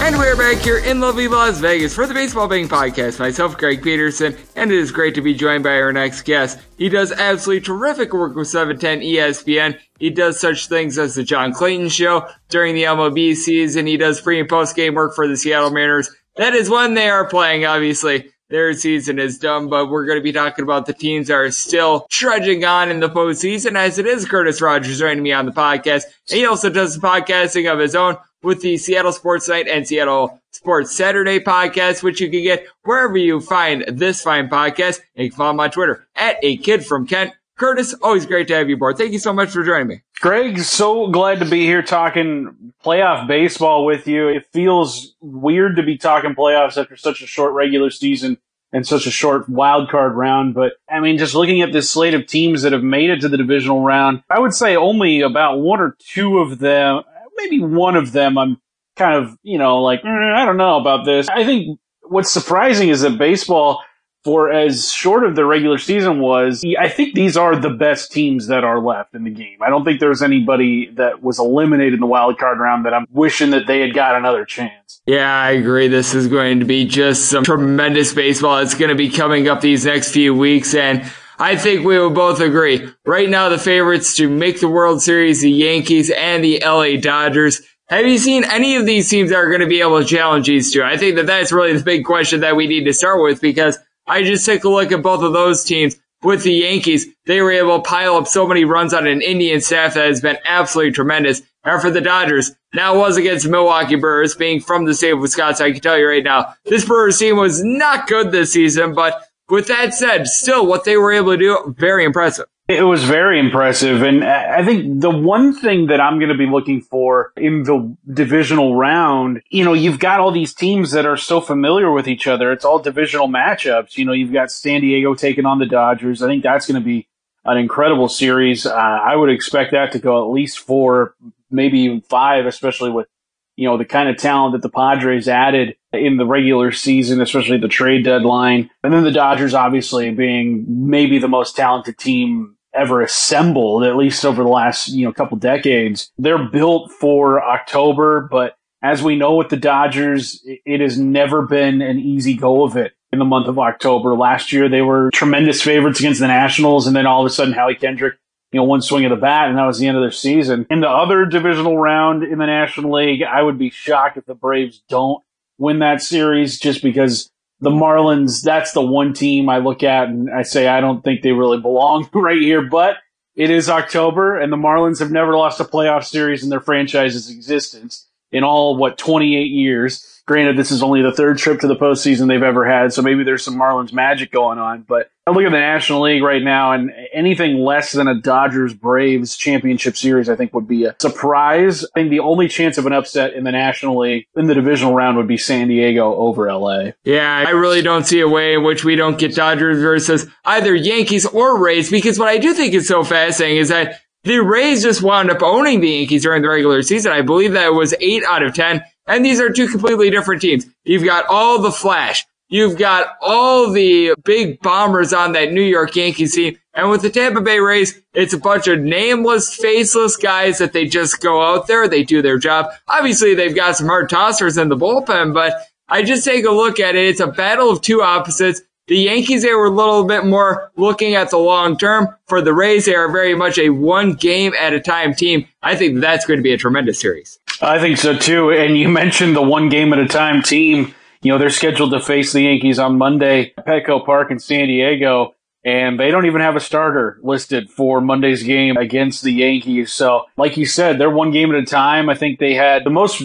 And 0.00 0.18
we're 0.18 0.36
back 0.36 0.56
here 0.64 0.78
in 0.78 0.98
lovely 0.98 1.28
Las 1.28 1.58
Vegas 1.58 1.94
for 1.94 2.08
the 2.08 2.14
Baseball 2.14 2.48
Betting 2.48 2.68
Podcast. 2.68 3.20
Myself, 3.20 3.56
Greg 3.56 3.84
Peterson, 3.84 4.36
and 4.56 4.72
it 4.72 4.76
is 4.76 4.90
great 4.90 5.14
to 5.14 5.22
be 5.22 5.32
joined 5.32 5.62
by 5.62 5.80
our 5.80 5.92
next 5.92 6.22
guest. 6.22 6.58
He 6.76 6.88
does 6.88 7.12
absolutely 7.12 7.64
terrific 7.64 8.12
work 8.12 8.34
with 8.34 8.48
710 8.48 8.98
ESPN. 9.08 9.78
He 10.00 10.10
does 10.10 10.40
such 10.40 10.66
things 10.66 10.98
as 10.98 11.14
the 11.14 11.22
John 11.22 11.52
Clayton 11.52 11.88
Show 11.88 12.26
during 12.48 12.74
the 12.74 12.82
MLB 12.82 13.36
season. 13.36 13.86
He 13.86 13.96
does 13.96 14.20
pre 14.20 14.40
and 14.40 14.48
post 14.48 14.74
game 14.74 14.94
work 14.94 15.14
for 15.14 15.28
the 15.28 15.36
Seattle 15.36 15.70
Mariners. 15.70 16.10
That 16.34 16.54
is 16.54 16.68
when 16.68 16.94
they 16.94 17.08
are 17.08 17.28
playing, 17.28 17.64
obviously 17.64 18.32
their 18.50 18.74
season 18.74 19.18
is 19.18 19.38
done, 19.38 19.68
but 19.68 19.88
we're 19.88 20.04
going 20.04 20.18
to 20.18 20.22
be 20.22 20.32
talking 20.32 20.64
about 20.64 20.86
the 20.86 20.92
teams 20.92 21.28
that 21.28 21.34
are 21.34 21.50
still 21.50 22.06
trudging 22.10 22.64
on 22.64 22.90
in 22.90 23.00
the 23.00 23.08
postseason, 23.08 23.76
as 23.76 23.98
it 23.98 24.06
is 24.06 24.26
Curtis 24.26 24.60
Rogers 24.60 24.98
joining 24.98 25.22
me 25.22 25.32
on 25.32 25.46
the 25.46 25.52
podcast. 25.52 26.04
And 26.28 26.38
he 26.38 26.44
also 26.44 26.68
does 26.68 26.98
podcasting 26.98 27.72
of 27.72 27.78
his 27.78 27.94
own 27.94 28.16
with 28.42 28.60
the 28.60 28.76
Seattle 28.76 29.12
Sports 29.12 29.48
Night 29.48 29.68
and 29.68 29.86
Seattle 29.86 30.40
Sports 30.50 30.94
Saturday 30.94 31.38
podcast, 31.38 32.02
which 32.02 32.20
you 32.20 32.28
can 32.28 32.42
get 32.42 32.66
wherever 32.82 33.16
you 33.16 33.40
find 33.40 33.84
this 33.86 34.22
fine 34.22 34.48
podcast. 34.48 35.00
And 35.14 35.24
you 35.24 35.30
can 35.30 35.36
follow 35.36 35.50
him 35.50 35.60
on 35.60 35.70
Twitter 35.70 36.06
at 36.16 36.36
a 36.42 36.56
kid 36.56 36.84
from 36.84 37.06
Kent. 37.06 37.32
Curtis, 37.60 37.94
always 38.00 38.24
great 38.24 38.48
to 38.48 38.54
have 38.54 38.70
you 38.70 38.76
aboard. 38.76 38.96
Thank 38.96 39.12
you 39.12 39.18
so 39.18 39.34
much 39.34 39.50
for 39.50 39.62
joining 39.62 39.86
me. 39.86 40.00
Greg, 40.18 40.60
so 40.60 41.08
glad 41.08 41.40
to 41.40 41.44
be 41.44 41.66
here 41.66 41.82
talking 41.82 42.72
playoff 42.82 43.28
baseball 43.28 43.84
with 43.84 44.08
you. 44.08 44.28
It 44.28 44.46
feels 44.50 45.14
weird 45.20 45.76
to 45.76 45.82
be 45.82 45.98
talking 45.98 46.34
playoffs 46.34 46.78
after 46.78 46.96
such 46.96 47.20
a 47.20 47.26
short 47.26 47.52
regular 47.52 47.90
season 47.90 48.38
and 48.72 48.86
such 48.86 49.06
a 49.06 49.10
short 49.10 49.46
wild 49.46 49.90
card 49.90 50.14
round. 50.14 50.54
But 50.54 50.72
I 50.88 51.00
mean, 51.00 51.18
just 51.18 51.34
looking 51.34 51.60
at 51.60 51.70
this 51.70 51.90
slate 51.90 52.14
of 52.14 52.26
teams 52.26 52.62
that 52.62 52.72
have 52.72 52.82
made 52.82 53.10
it 53.10 53.20
to 53.20 53.28
the 53.28 53.36
divisional 53.36 53.82
round, 53.82 54.22
I 54.30 54.38
would 54.38 54.54
say 54.54 54.74
only 54.74 55.20
about 55.20 55.58
one 55.58 55.80
or 55.80 55.98
two 55.98 56.38
of 56.38 56.60
them, 56.60 57.02
maybe 57.36 57.60
one 57.60 57.94
of 57.94 58.12
them, 58.12 58.38
I'm 58.38 58.58
kind 58.96 59.22
of, 59.22 59.36
you 59.42 59.58
know, 59.58 59.82
like, 59.82 60.00
mm, 60.00 60.34
I 60.34 60.46
don't 60.46 60.56
know 60.56 60.80
about 60.80 61.04
this. 61.04 61.28
I 61.28 61.44
think 61.44 61.78
what's 62.04 62.30
surprising 62.30 62.88
is 62.88 63.02
that 63.02 63.18
baseball 63.18 63.82
for 64.24 64.52
as 64.52 64.92
short 64.92 65.24
of 65.24 65.34
the 65.34 65.44
regular 65.44 65.78
season 65.78 66.20
was, 66.20 66.62
I 66.78 66.88
think 66.88 67.14
these 67.14 67.36
are 67.36 67.56
the 67.56 67.70
best 67.70 68.12
teams 68.12 68.48
that 68.48 68.64
are 68.64 68.80
left 68.80 69.14
in 69.14 69.24
the 69.24 69.30
game. 69.30 69.58
I 69.62 69.70
don't 69.70 69.84
think 69.84 70.00
there's 70.00 70.22
anybody 70.22 70.90
that 70.96 71.22
was 71.22 71.38
eliminated 71.38 71.94
in 71.94 72.00
the 72.00 72.06
wild 72.06 72.38
card 72.38 72.58
round 72.58 72.84
that 72.84 72.92
I'm 72.92 73.06
wishing 73.10 73.50
that 73.50 73.66
they 73.66 73.80
had 73.80 73.94
got 73.94 74.16
another 74.16 74.44
chance. 74.44 75.00
Yeah, 75.06 75.34
I 75.34 75.52
agree. 75.52 75.88
This 75.88 76.14
is 76.14 76.28
going 76.28 76.60
to 76.60 76.66
be 76.66 76.84
just 76.84 77.30
some 77.30 77.44
tremendous 77.44 78.12
baseball. 78.12 78.58
It's 78.58 78.74
going 78.74 78.90
to 78.90 78.94
be 78.94 79.08
coming 79.08 79.48
up 79.48 79.60
these 79.60 79.86
next 79.86 80.12
few 80.12 80.34
weeks 80.34 80.74
and 80.74 81.10
I 81.38 81.56
think 81.56 81.86
we 81.86 81.98
will 81.98 82.10
both 82.10 82.40
agree. 82.40 82.86
Right 83.06 83.30
now, 83.30 83.48
the 83.48 83.56
favorites 83.56 84.14
to 84.16 84.28
make 84.28 84.60
the 84.60 84.68
World 84.68 85.00
Series, 85.00 85.40
the 85.40 85.50
Yankees 85.50 86.10
and 86.10 86.44
the 86.44 86.62
LA 86.62 87.00
Dodgers. 87.00 87.62
Have 87.88 88.06
you 88.06 88.18
seen 88.18 88.44
any 88.44 88.76
of 88.76 88.84
these 88.84 89.08
teams 89.08 89.30
that 89.30 89.36
are 89.36 89.48
going 89.48 89.62
to 89.62 89.66
be 89.66 89.80
able 89.80 89.98
to 89.98 90.04
challenge 90.04 90.46
these 90.46 90.70
two? 90.70 90.82
I 90.82 90.98
think 90.98 91.16
that 91.16 91.26
that's 91.26 91.50
really 91.50 91.74
the 91.74 91.82
big 91.82 92.04
question 92.04 92.40
that 92.40 92.56
we 92.56 92.66
need 92.66 92.84
to 92.84 92.92
start 92.92 93.22
with 93.22 93.40
because 93.40 93.78
I 94.10 94.24
just 94.24 94.44
took 94.44 94.64
a 94.64 94.68
look 94.68 94.90
at 94.90 95.02
both 95.02 95.22
of 95.22 95.32
those 95.32 95.62
teams 95.62 95.96
with 96.22 96.42
the 96.42 96.52
Yankees. 96.52 97.06
They 97.26 97.40
were 97.40 97.52
able 97.52 97.76
to 97.80 97.88
pile 97.88 98.16
up 98.16 98.26
so 98.26 98.44
many 98.44 98.64
runs 98.64 98.92
on 98.92 99.06
an 99.06 99.22
Indian 99.22 99.60
staff 99.60 99.94
that 99.94 100.08
has 100.08 100.20
been 100.20 100.36
absolutely 100.44 100.92
tremendous. 100.92 101.42
And 101.62 101.80
for 101.80 101.92
the 101.92 102.00
Dodgers, 102.00 102.50
now 102.74 102.96
it 102.96 102.98
was 102.98 103.16
against 103.16 103.48
Milwaukee 103.48 103.94
Brewers, 103.94 104.34
being 104.34 104.60
from 104.60 104.84
the 104.84 104.94
state 104.94 105.12
of 105.12 105.20
Wisconsin. 105.20 105.66
I 105.66 105.70
can 105.70 105.80
tell 105.80 105.96
you 105.96 106.08
right 106.08 106.24
now, 106.24 106.54
this 106.64 106.84
Brewers 106.84 107.20
team 107.20 107.36
was 107.36 107.62
not 107.62 108.08
good 108.08 108.32
this 108.32 108.52
season, 108.52 108.94
but 108.94 109.22
with 109.48 109.68
that 109.68 109.94
said, 109.94 110.26
still 110.26 110.66
what 110.66 110.84
they 110.84 110.96
were 110.96 111.12
able 111.12 111.32
to 111.32 111.38
do, 111.38 111.74
very 111.78 112.04
impressive. 112.04 112.46
It 112.70 112.84
was 112.84 113.02
very 113.02 113.40
impressive. 113.40 114.02
And 114.02 114.22
I 114.22 114.64
think 114.64 115.00
the 115.00 115.10
one 115.10 115.52
thing 115.52 115.88
that 115.88 116.00
I'm 116.00 116.20
going 116.20 116.30
to 116.30 116.38
be 116.38 116.46
looking 116.46 116.80
for 116.80 117.32
in 117.36 117.64
the 117.64 117.96
divisional 118.12 118.76
round, 118.76 119.42
you 119.50 119.64
know, 119.64 119.72
you've 119.72 119.98
got 119.98 120.20
all 120.20 120.30
these 120.30 120.54
teams 120.54 120.92
that 120.92 121.04
are 121.04 121.16
so 121.16 121.40
familiar 121.40 121.90
with 121.90 122.06
each 122.06 122.28
other. 122.28 122.52
It's 122.52 122.64
all 122.64 122.78
divisional 122.78 123.26
matchups. 123.26 123.98
You 123.98 124.04
know, 124.04 124.12
you've 124.12 124.32
got 124.32 124.52
San 124.52 124.82
Diego 124.82 125.16
taking 125.16 125.46
on 125.46 125.58
the 125.58 125.66
Dodgers. 125.66 126.22
I 126.22 126.28
think 126.28 126.44
that's 126.44 126.68
going 126.68 126.80
to 126.80 126.84
be 126.84 127.08
an 127.44 127.56
incredible 127.56 128.08
series. 128.08 128.66
Uh, 128.66 128.72
I 128.72 129.16
would 129.16 129.30
expect 129.30 129.72
that 129.72 129.90
to 129.92 129.98
go 129.98 130.24
at 130.24 130.32
least 130.32 130.60
four, 130.60 131.16
maybe 131.50 131.80
even 131.80 132.02
five, 132.02 132.46
especially 132.46 132.92
with 132.92 133.08
you 133.56 133.68
know, 133.68 133.76
the 133.76 133.84
kind 133.84 134.08
of 134.08 134.16
talent 134.16 134.52
that 134.52 134.62
the 134.62 134.70
Padres 134.70 135.28
added 135.28 135.76
in 135.92 136.16
the 136.16 136.24
regular 136.24 136.70
season, 136.72 137.20
especially 137.20 137.58
the 137.58 137.68
trade 137.68 138.04
deadline. 138.04 138.70
And 138.82 138.90
then 138.90 139.04
the 139.04 139.10
Dodgers 139.10 139.52
obviously 139.54 140.10
being 140.12 140.64
maybe 140.88 141.18
the 141.18 141.28
most 141.28 141.56
talented 141.56 141.98
team 141.98 142.56
ever 142.74 143.02
assembled, 143.02 143.84
at 143.84 143.96
least 143.96 144.24
over 144.24 144.42
the 144.42 144.48
last, 144.48 144.88
you 144.88 145.04
know, 145.04 145.12
couple 145.12 145.36
decades. 145.36 146.10
They're 146.18 146.48
built 146.48 146.92
for 146.92 147.42
October, 147.42 148.28
but 148.30 148.56
as 148.82 149.02
we 149.02 149.16
know 149.16 149.34
with 149.34 149.48
the 149.48 149.56
Dodgers, 149.56 150.40
it 150.44 150.80
has 150.80 150.98
never 150.98 151.42
been 151.42 151.82
an 151.82 151.98
easy 151.98 152.34
go 152.34 152.64
of 152.64 152.76
it 152.76 152.92
in 153.12 153.18
the 153.18 153.24
month 153.24 153.48
of 153.48 153.58
October. 153.58 154.14
Last 154.16 154.52
year, 154.52 154.68
they 154.68 154.82
were 154.82 155.10
tremendous 155.12 155.60
favorites 155.60 156.00
against 156.00 156.20
the 156.20 156.28
Nationals, 156.28 156.86
and 156.86 156.96
then 156.96 157.06
all 157.06 157.20
of 157.20 157.26
a 157.26 157.30
sudden, 157.30 157.52
Howie 157.52 157.74
Kendrick 157.74 158.14
you 158.52 158.58
know, 158.58 158.64
one 158.64 158.82
swing 158.82 159.04
of 159.04 159.10
the 159.10 159.16
bat, 159.16 159.48
and 159.48 159.58
that 159.58 159.66
was 159.66 159.78
the 159.78 159.86
end 159.86 159.96
of 159.96 160.02
their 160.02 160.10
season. 160.10 160.66
In 160.70 160.80
the 160.80 160.88
other 160.88 161.24
divisional 161.24 161.78
round 161.78 162.24
in 162.24 162.38
the 162.38 162.46
National 162.46 162.92
League, 162.92 163.22
I 163.22 163.42
would 163.42 163.58
be 163.58 163.70
shocked 163.70 164.16
if 164.16 164.26
the 164.26 164.34
Braves 164.34 164.82
don't 164.88 165.22
win 165.58 165.78
that 165.80 166.02
series 166.02 166.58
just 166.58 166.82
because 166.82 167.30
the 167.60 167.70
Marlins, 167.70 168.42
that's 168.42 168.72
the 168.72 168.82
one 168.82 169.12
team 169.12 169.48
I 169.48 169.58
look 169.58 169.82
at 169.82 170.08
and 170.08 170.30
I 170.30 170.42
say, 170.42 170.66
I 170.66 170.80
don't 170.80 171.04
think 171.04 171.22
they 171.22 171.32
really 171.32 171.60
belong 171.60 172.08
right 172.14 172.40
here, 172.40 172.62
but 172.62 172.96
it 173.36 173.50
is 173.50 173.68
October 173.68 174.38
and 174.38 174.52
the 174.52 174.56
Marlins 174.56 174.98
have 174.98 175.10
never 175.10 175.36
lost 175.36 175.60
a 175.60 175.64
playoff 175.64 176.04
series 176.04 176.42
in 176.42 176.50
their 176.50 176.60
franchise's 176.60 177.30
existence 177.30 178.06
in 178.32 178.44
all, 178.44 178.76
what, 178.76 178.96
28 178.98 179.44
years. 179.50 180.19
Granted, 180.30 180.56
this 180.56 180.70
is 180.70 180.80
only 180.80 181.02
the 181.02 181.10
third 181.10 181.38
trip 181.38 181.58
to 181.58 181.66
the 181.66 181.74
postseason 181.74 182.28
they've 182.28 182.40
ever 182.40 182.64
had, 182.64 182.92
so 182.92 183.02
maybe 183.02 183.24
there's 183.24 183.42
some 183.42 183.56
Marlins 183.56 183.92
magic 183.92 184.30
going 184.30 184.60
on. 184.60 184.82
But 184.82 185.10
I 185.26 185.32
look 185.32 185.42
at 185.42 185.50
the 185.50 185.58
National 185.58 186.02
League 186.02 186.22
right 186.22 186.40
now, 186.40 186.70
and 186.70 186.92
anything 187.12 187.58
less 187.58 187.90
than 187.90 188.06
a 188.06 188.14
Dodgers 188.14 188.72
Braves 188.72 189.36
championship 189.36 189.96
series, 189.96 190.28
I 190.28 190.36
think, 190.36 190.54
would 190.54 190.68
be 190.68 190.84
a 190.84 190.94
surprise. 191.00 191.84
I 191.84 191.88
think 191.98 192.10
the 192.10 192.20
only 192.20 192.46
chance 192.46 192.78
of 192.78 192.86
an 192.86 192.92
upset 192.92 193.32
in 193.32 193.42
the 193.42 193.50
National 193.50 193.98
League 193.98 194.28
in 194.36 194.46
the 194.46 194.54
divisional 194.54 194.94
round 194.94 195.16
would 195.16 195.26
be 195.26 195.36
San 195.36 195.66
Diego 195.66 196.14
over 196.14 196.46
LA. 196.46 196.92
Yeah, 197.02 197.44
I 197.44 197.50
really 197.50 197.82
don't 197.82 198.06
see 198.06 198.20
a 198.20 198.28
way 198.28 198.54
in 198.54 198.62
which 198.62 198.84
we 198.84 198.94
don't 198.94 199.18
get 199.18 199.34
Dodgers 199.34 199.80
versus 199.80 200.28
either 200.44 200.76
Yankees 200.76 201.26
or 201.26 201.60
Rays 201.60 201.90
because 201.90 202.20
what 202.20 202.28
I 202.28 202.38
do 202.38 202.54
think 202.54 202.72
is 202.72 202.86
so 202.86 203.02
fascinating 203.02 203.56
is 203.56 203.70
that 203.70 204.00
the 204.22 204.38
Rays 204.38 204.82
just 204.82 205.02
wound 205.02 205.30
up 205.30 205.42
owning 205.42 205.80
the 205.80 205.88
Yankees 205.88 206.22
during 206.22 206.42
the 206.42 206.50
regular 206.50 206.82
season. 206.82 207.10
I 207.10 207.22
believe 207.22 207.54
that 207.54 207.72
was 207.72 207.94
eight 208.00 208.22
out 208.22 208.44
of 208.44 208.54
10. 208.54 208.84
And 209.10 209.24
these 209.24 209.40
are 209.40 209.50
two 209.50 209.66
completely 209.66 210.08
different 210.08 210.40
teams. 210.40 210.66
You've 210.84 211.04
got 211.04 211.26
all 211.28 211.60
the 211.60 211.72
flash. 211.72 212.24
You've 212.48 212.78
got 212.78 213.16
all 213.20 213.70
the 213.70 214.14
big 214.24 214.60
bombers 214.60 215.12
on 215.12 215.32
that 215.32 215.52
New 215.52 215.62
York 215.62 215.96
Yankees 215.96 216.36
team. 216.36 216.56
And 216.74 216.90
with 216.90 217.02
the 217.02 217.10
Tampa 217.10 217.40
Bay 217.40 217.58
Rays, 217.58 218.00
it's 218.14 218.34
a 218.34 218.38
bunch 218.38 218.68
of 218.68 218.78
nameless, 218.78 219.52
faceless 219.52 220.16
guys 220.16 220.58
that 220.58 220.72
they 220.72 220.86
just 220.86 221.20
go 221.20 221.42
out 221.42 221.66
there. 221.66 221.88
They 221.88 222.04
do 222.04 222.22
their 222.22 222.38
job. 222.38 222.70
Obviously, 222.86 223.34
they've 223.34 223.54
got 223.54 223.76
some 223.76 223.88
hard 223.88 224.08
tossers 224.08 224.56
in 224.56 224.68
the 224.68 224.76
bullpen, 224.76 225.34
but 225.34 225.54
I 225.88 226.04
just 226.04 226.24
take 226.24 226.44
a 226.44 226.52
look 226.52 226.78
at 226.78 226.94
it. 226.94 227.08
It's 227.08 227.18
a 227.18 227.26
battle 227.26 227.68
of 227.68 227.82
two 227.82 228.02
opposites. 228.02 228.62
The 228.86 228.96
Yankees, 228.96 229.42
they 229.42 229.54
were 229.54 229.66
a 229.66 229.70
little 229.70 230.04
bit 230.04 230.24
more 230.24 230.70
looking 230.76 231.16
at 231.16 231.30
the 231.30 231.38
long 231.38 231.76
term. 231.76 232.08
For 232.28 232.40
the 232.40 232.54
Rays, 232.54 232.86
they 232.86 232.94
are 232.94 233.10
very 233.10 233.34
much 233.34 233.58
a 233.58 233.70
one 233.70 234.14
game 234.14 234.52
at 234.58 234.72
a 234.72 234.80
time 234.80 235.14
team. 235.14 235.48
I 235.62 235.74
think 235.74 236.00
that's 236.00 236.26
going 236.26 236.38
to 236.38 236.44
be 236.44 236.52
a 236.52 236.58
tremendous 236.58 237.00
series. 237.00 237.39
I 237.60 237.78
think 237.78 237.98
so 237.98 238.16
too. 238.16 238.50
And 238.50 238.76
you 238.76 238.88
mentioned 239.02 239.36
the 239.36 239.42
one 239.42 239.68
game 239.68 239.92
at 239.92 239.98
a 239.98 240.08
time 240.08 240.42
team. 240.42 240.94
You 241.22 241.32
know, 241.32 241.38
they're 241.38 241.50
scheduled 241.50 241.92
to 241.92 242.00
face 242.00 242.32
the 242.32 242.42
Yankees 242.42 242.78
on 242.78 242.96
Monday 242.96 243.52
at 243.56 243.66
Petco 243.66 244.04
Park 244.04 244.30
in 244.30 244.38
San 244.38 244.68
Diego 244.68 245.34
and 245.64 246.00
they 246.00 246.10
don't 246.10 246.26
even 246.26 246.40
have 246.40 246.56
a 246.56 246.60
starter 246.60 247.18
listed 247.22 247.70
for 247.70 248.00
Monday's 248.00 248.42
game 248.42 248.76
against 248.76 249.22
the 249.22 249.32
Yankees. 249.32 249.92
So, 249.92 250.24
like 250.36 250.56
you 250.56 250.64
said, 250.64 250.98
they're 250.98 251.10
one 251.10 251.32
game 251.32 251.54
at 251.54 251.62
a 251.62 251.66
time. 251.66 252.08
I 252.08 252.14
think 252.14 252.38
they 252.38 252.54
had 252.54 252.84
the 252.84 252.90
most 252.90 253.22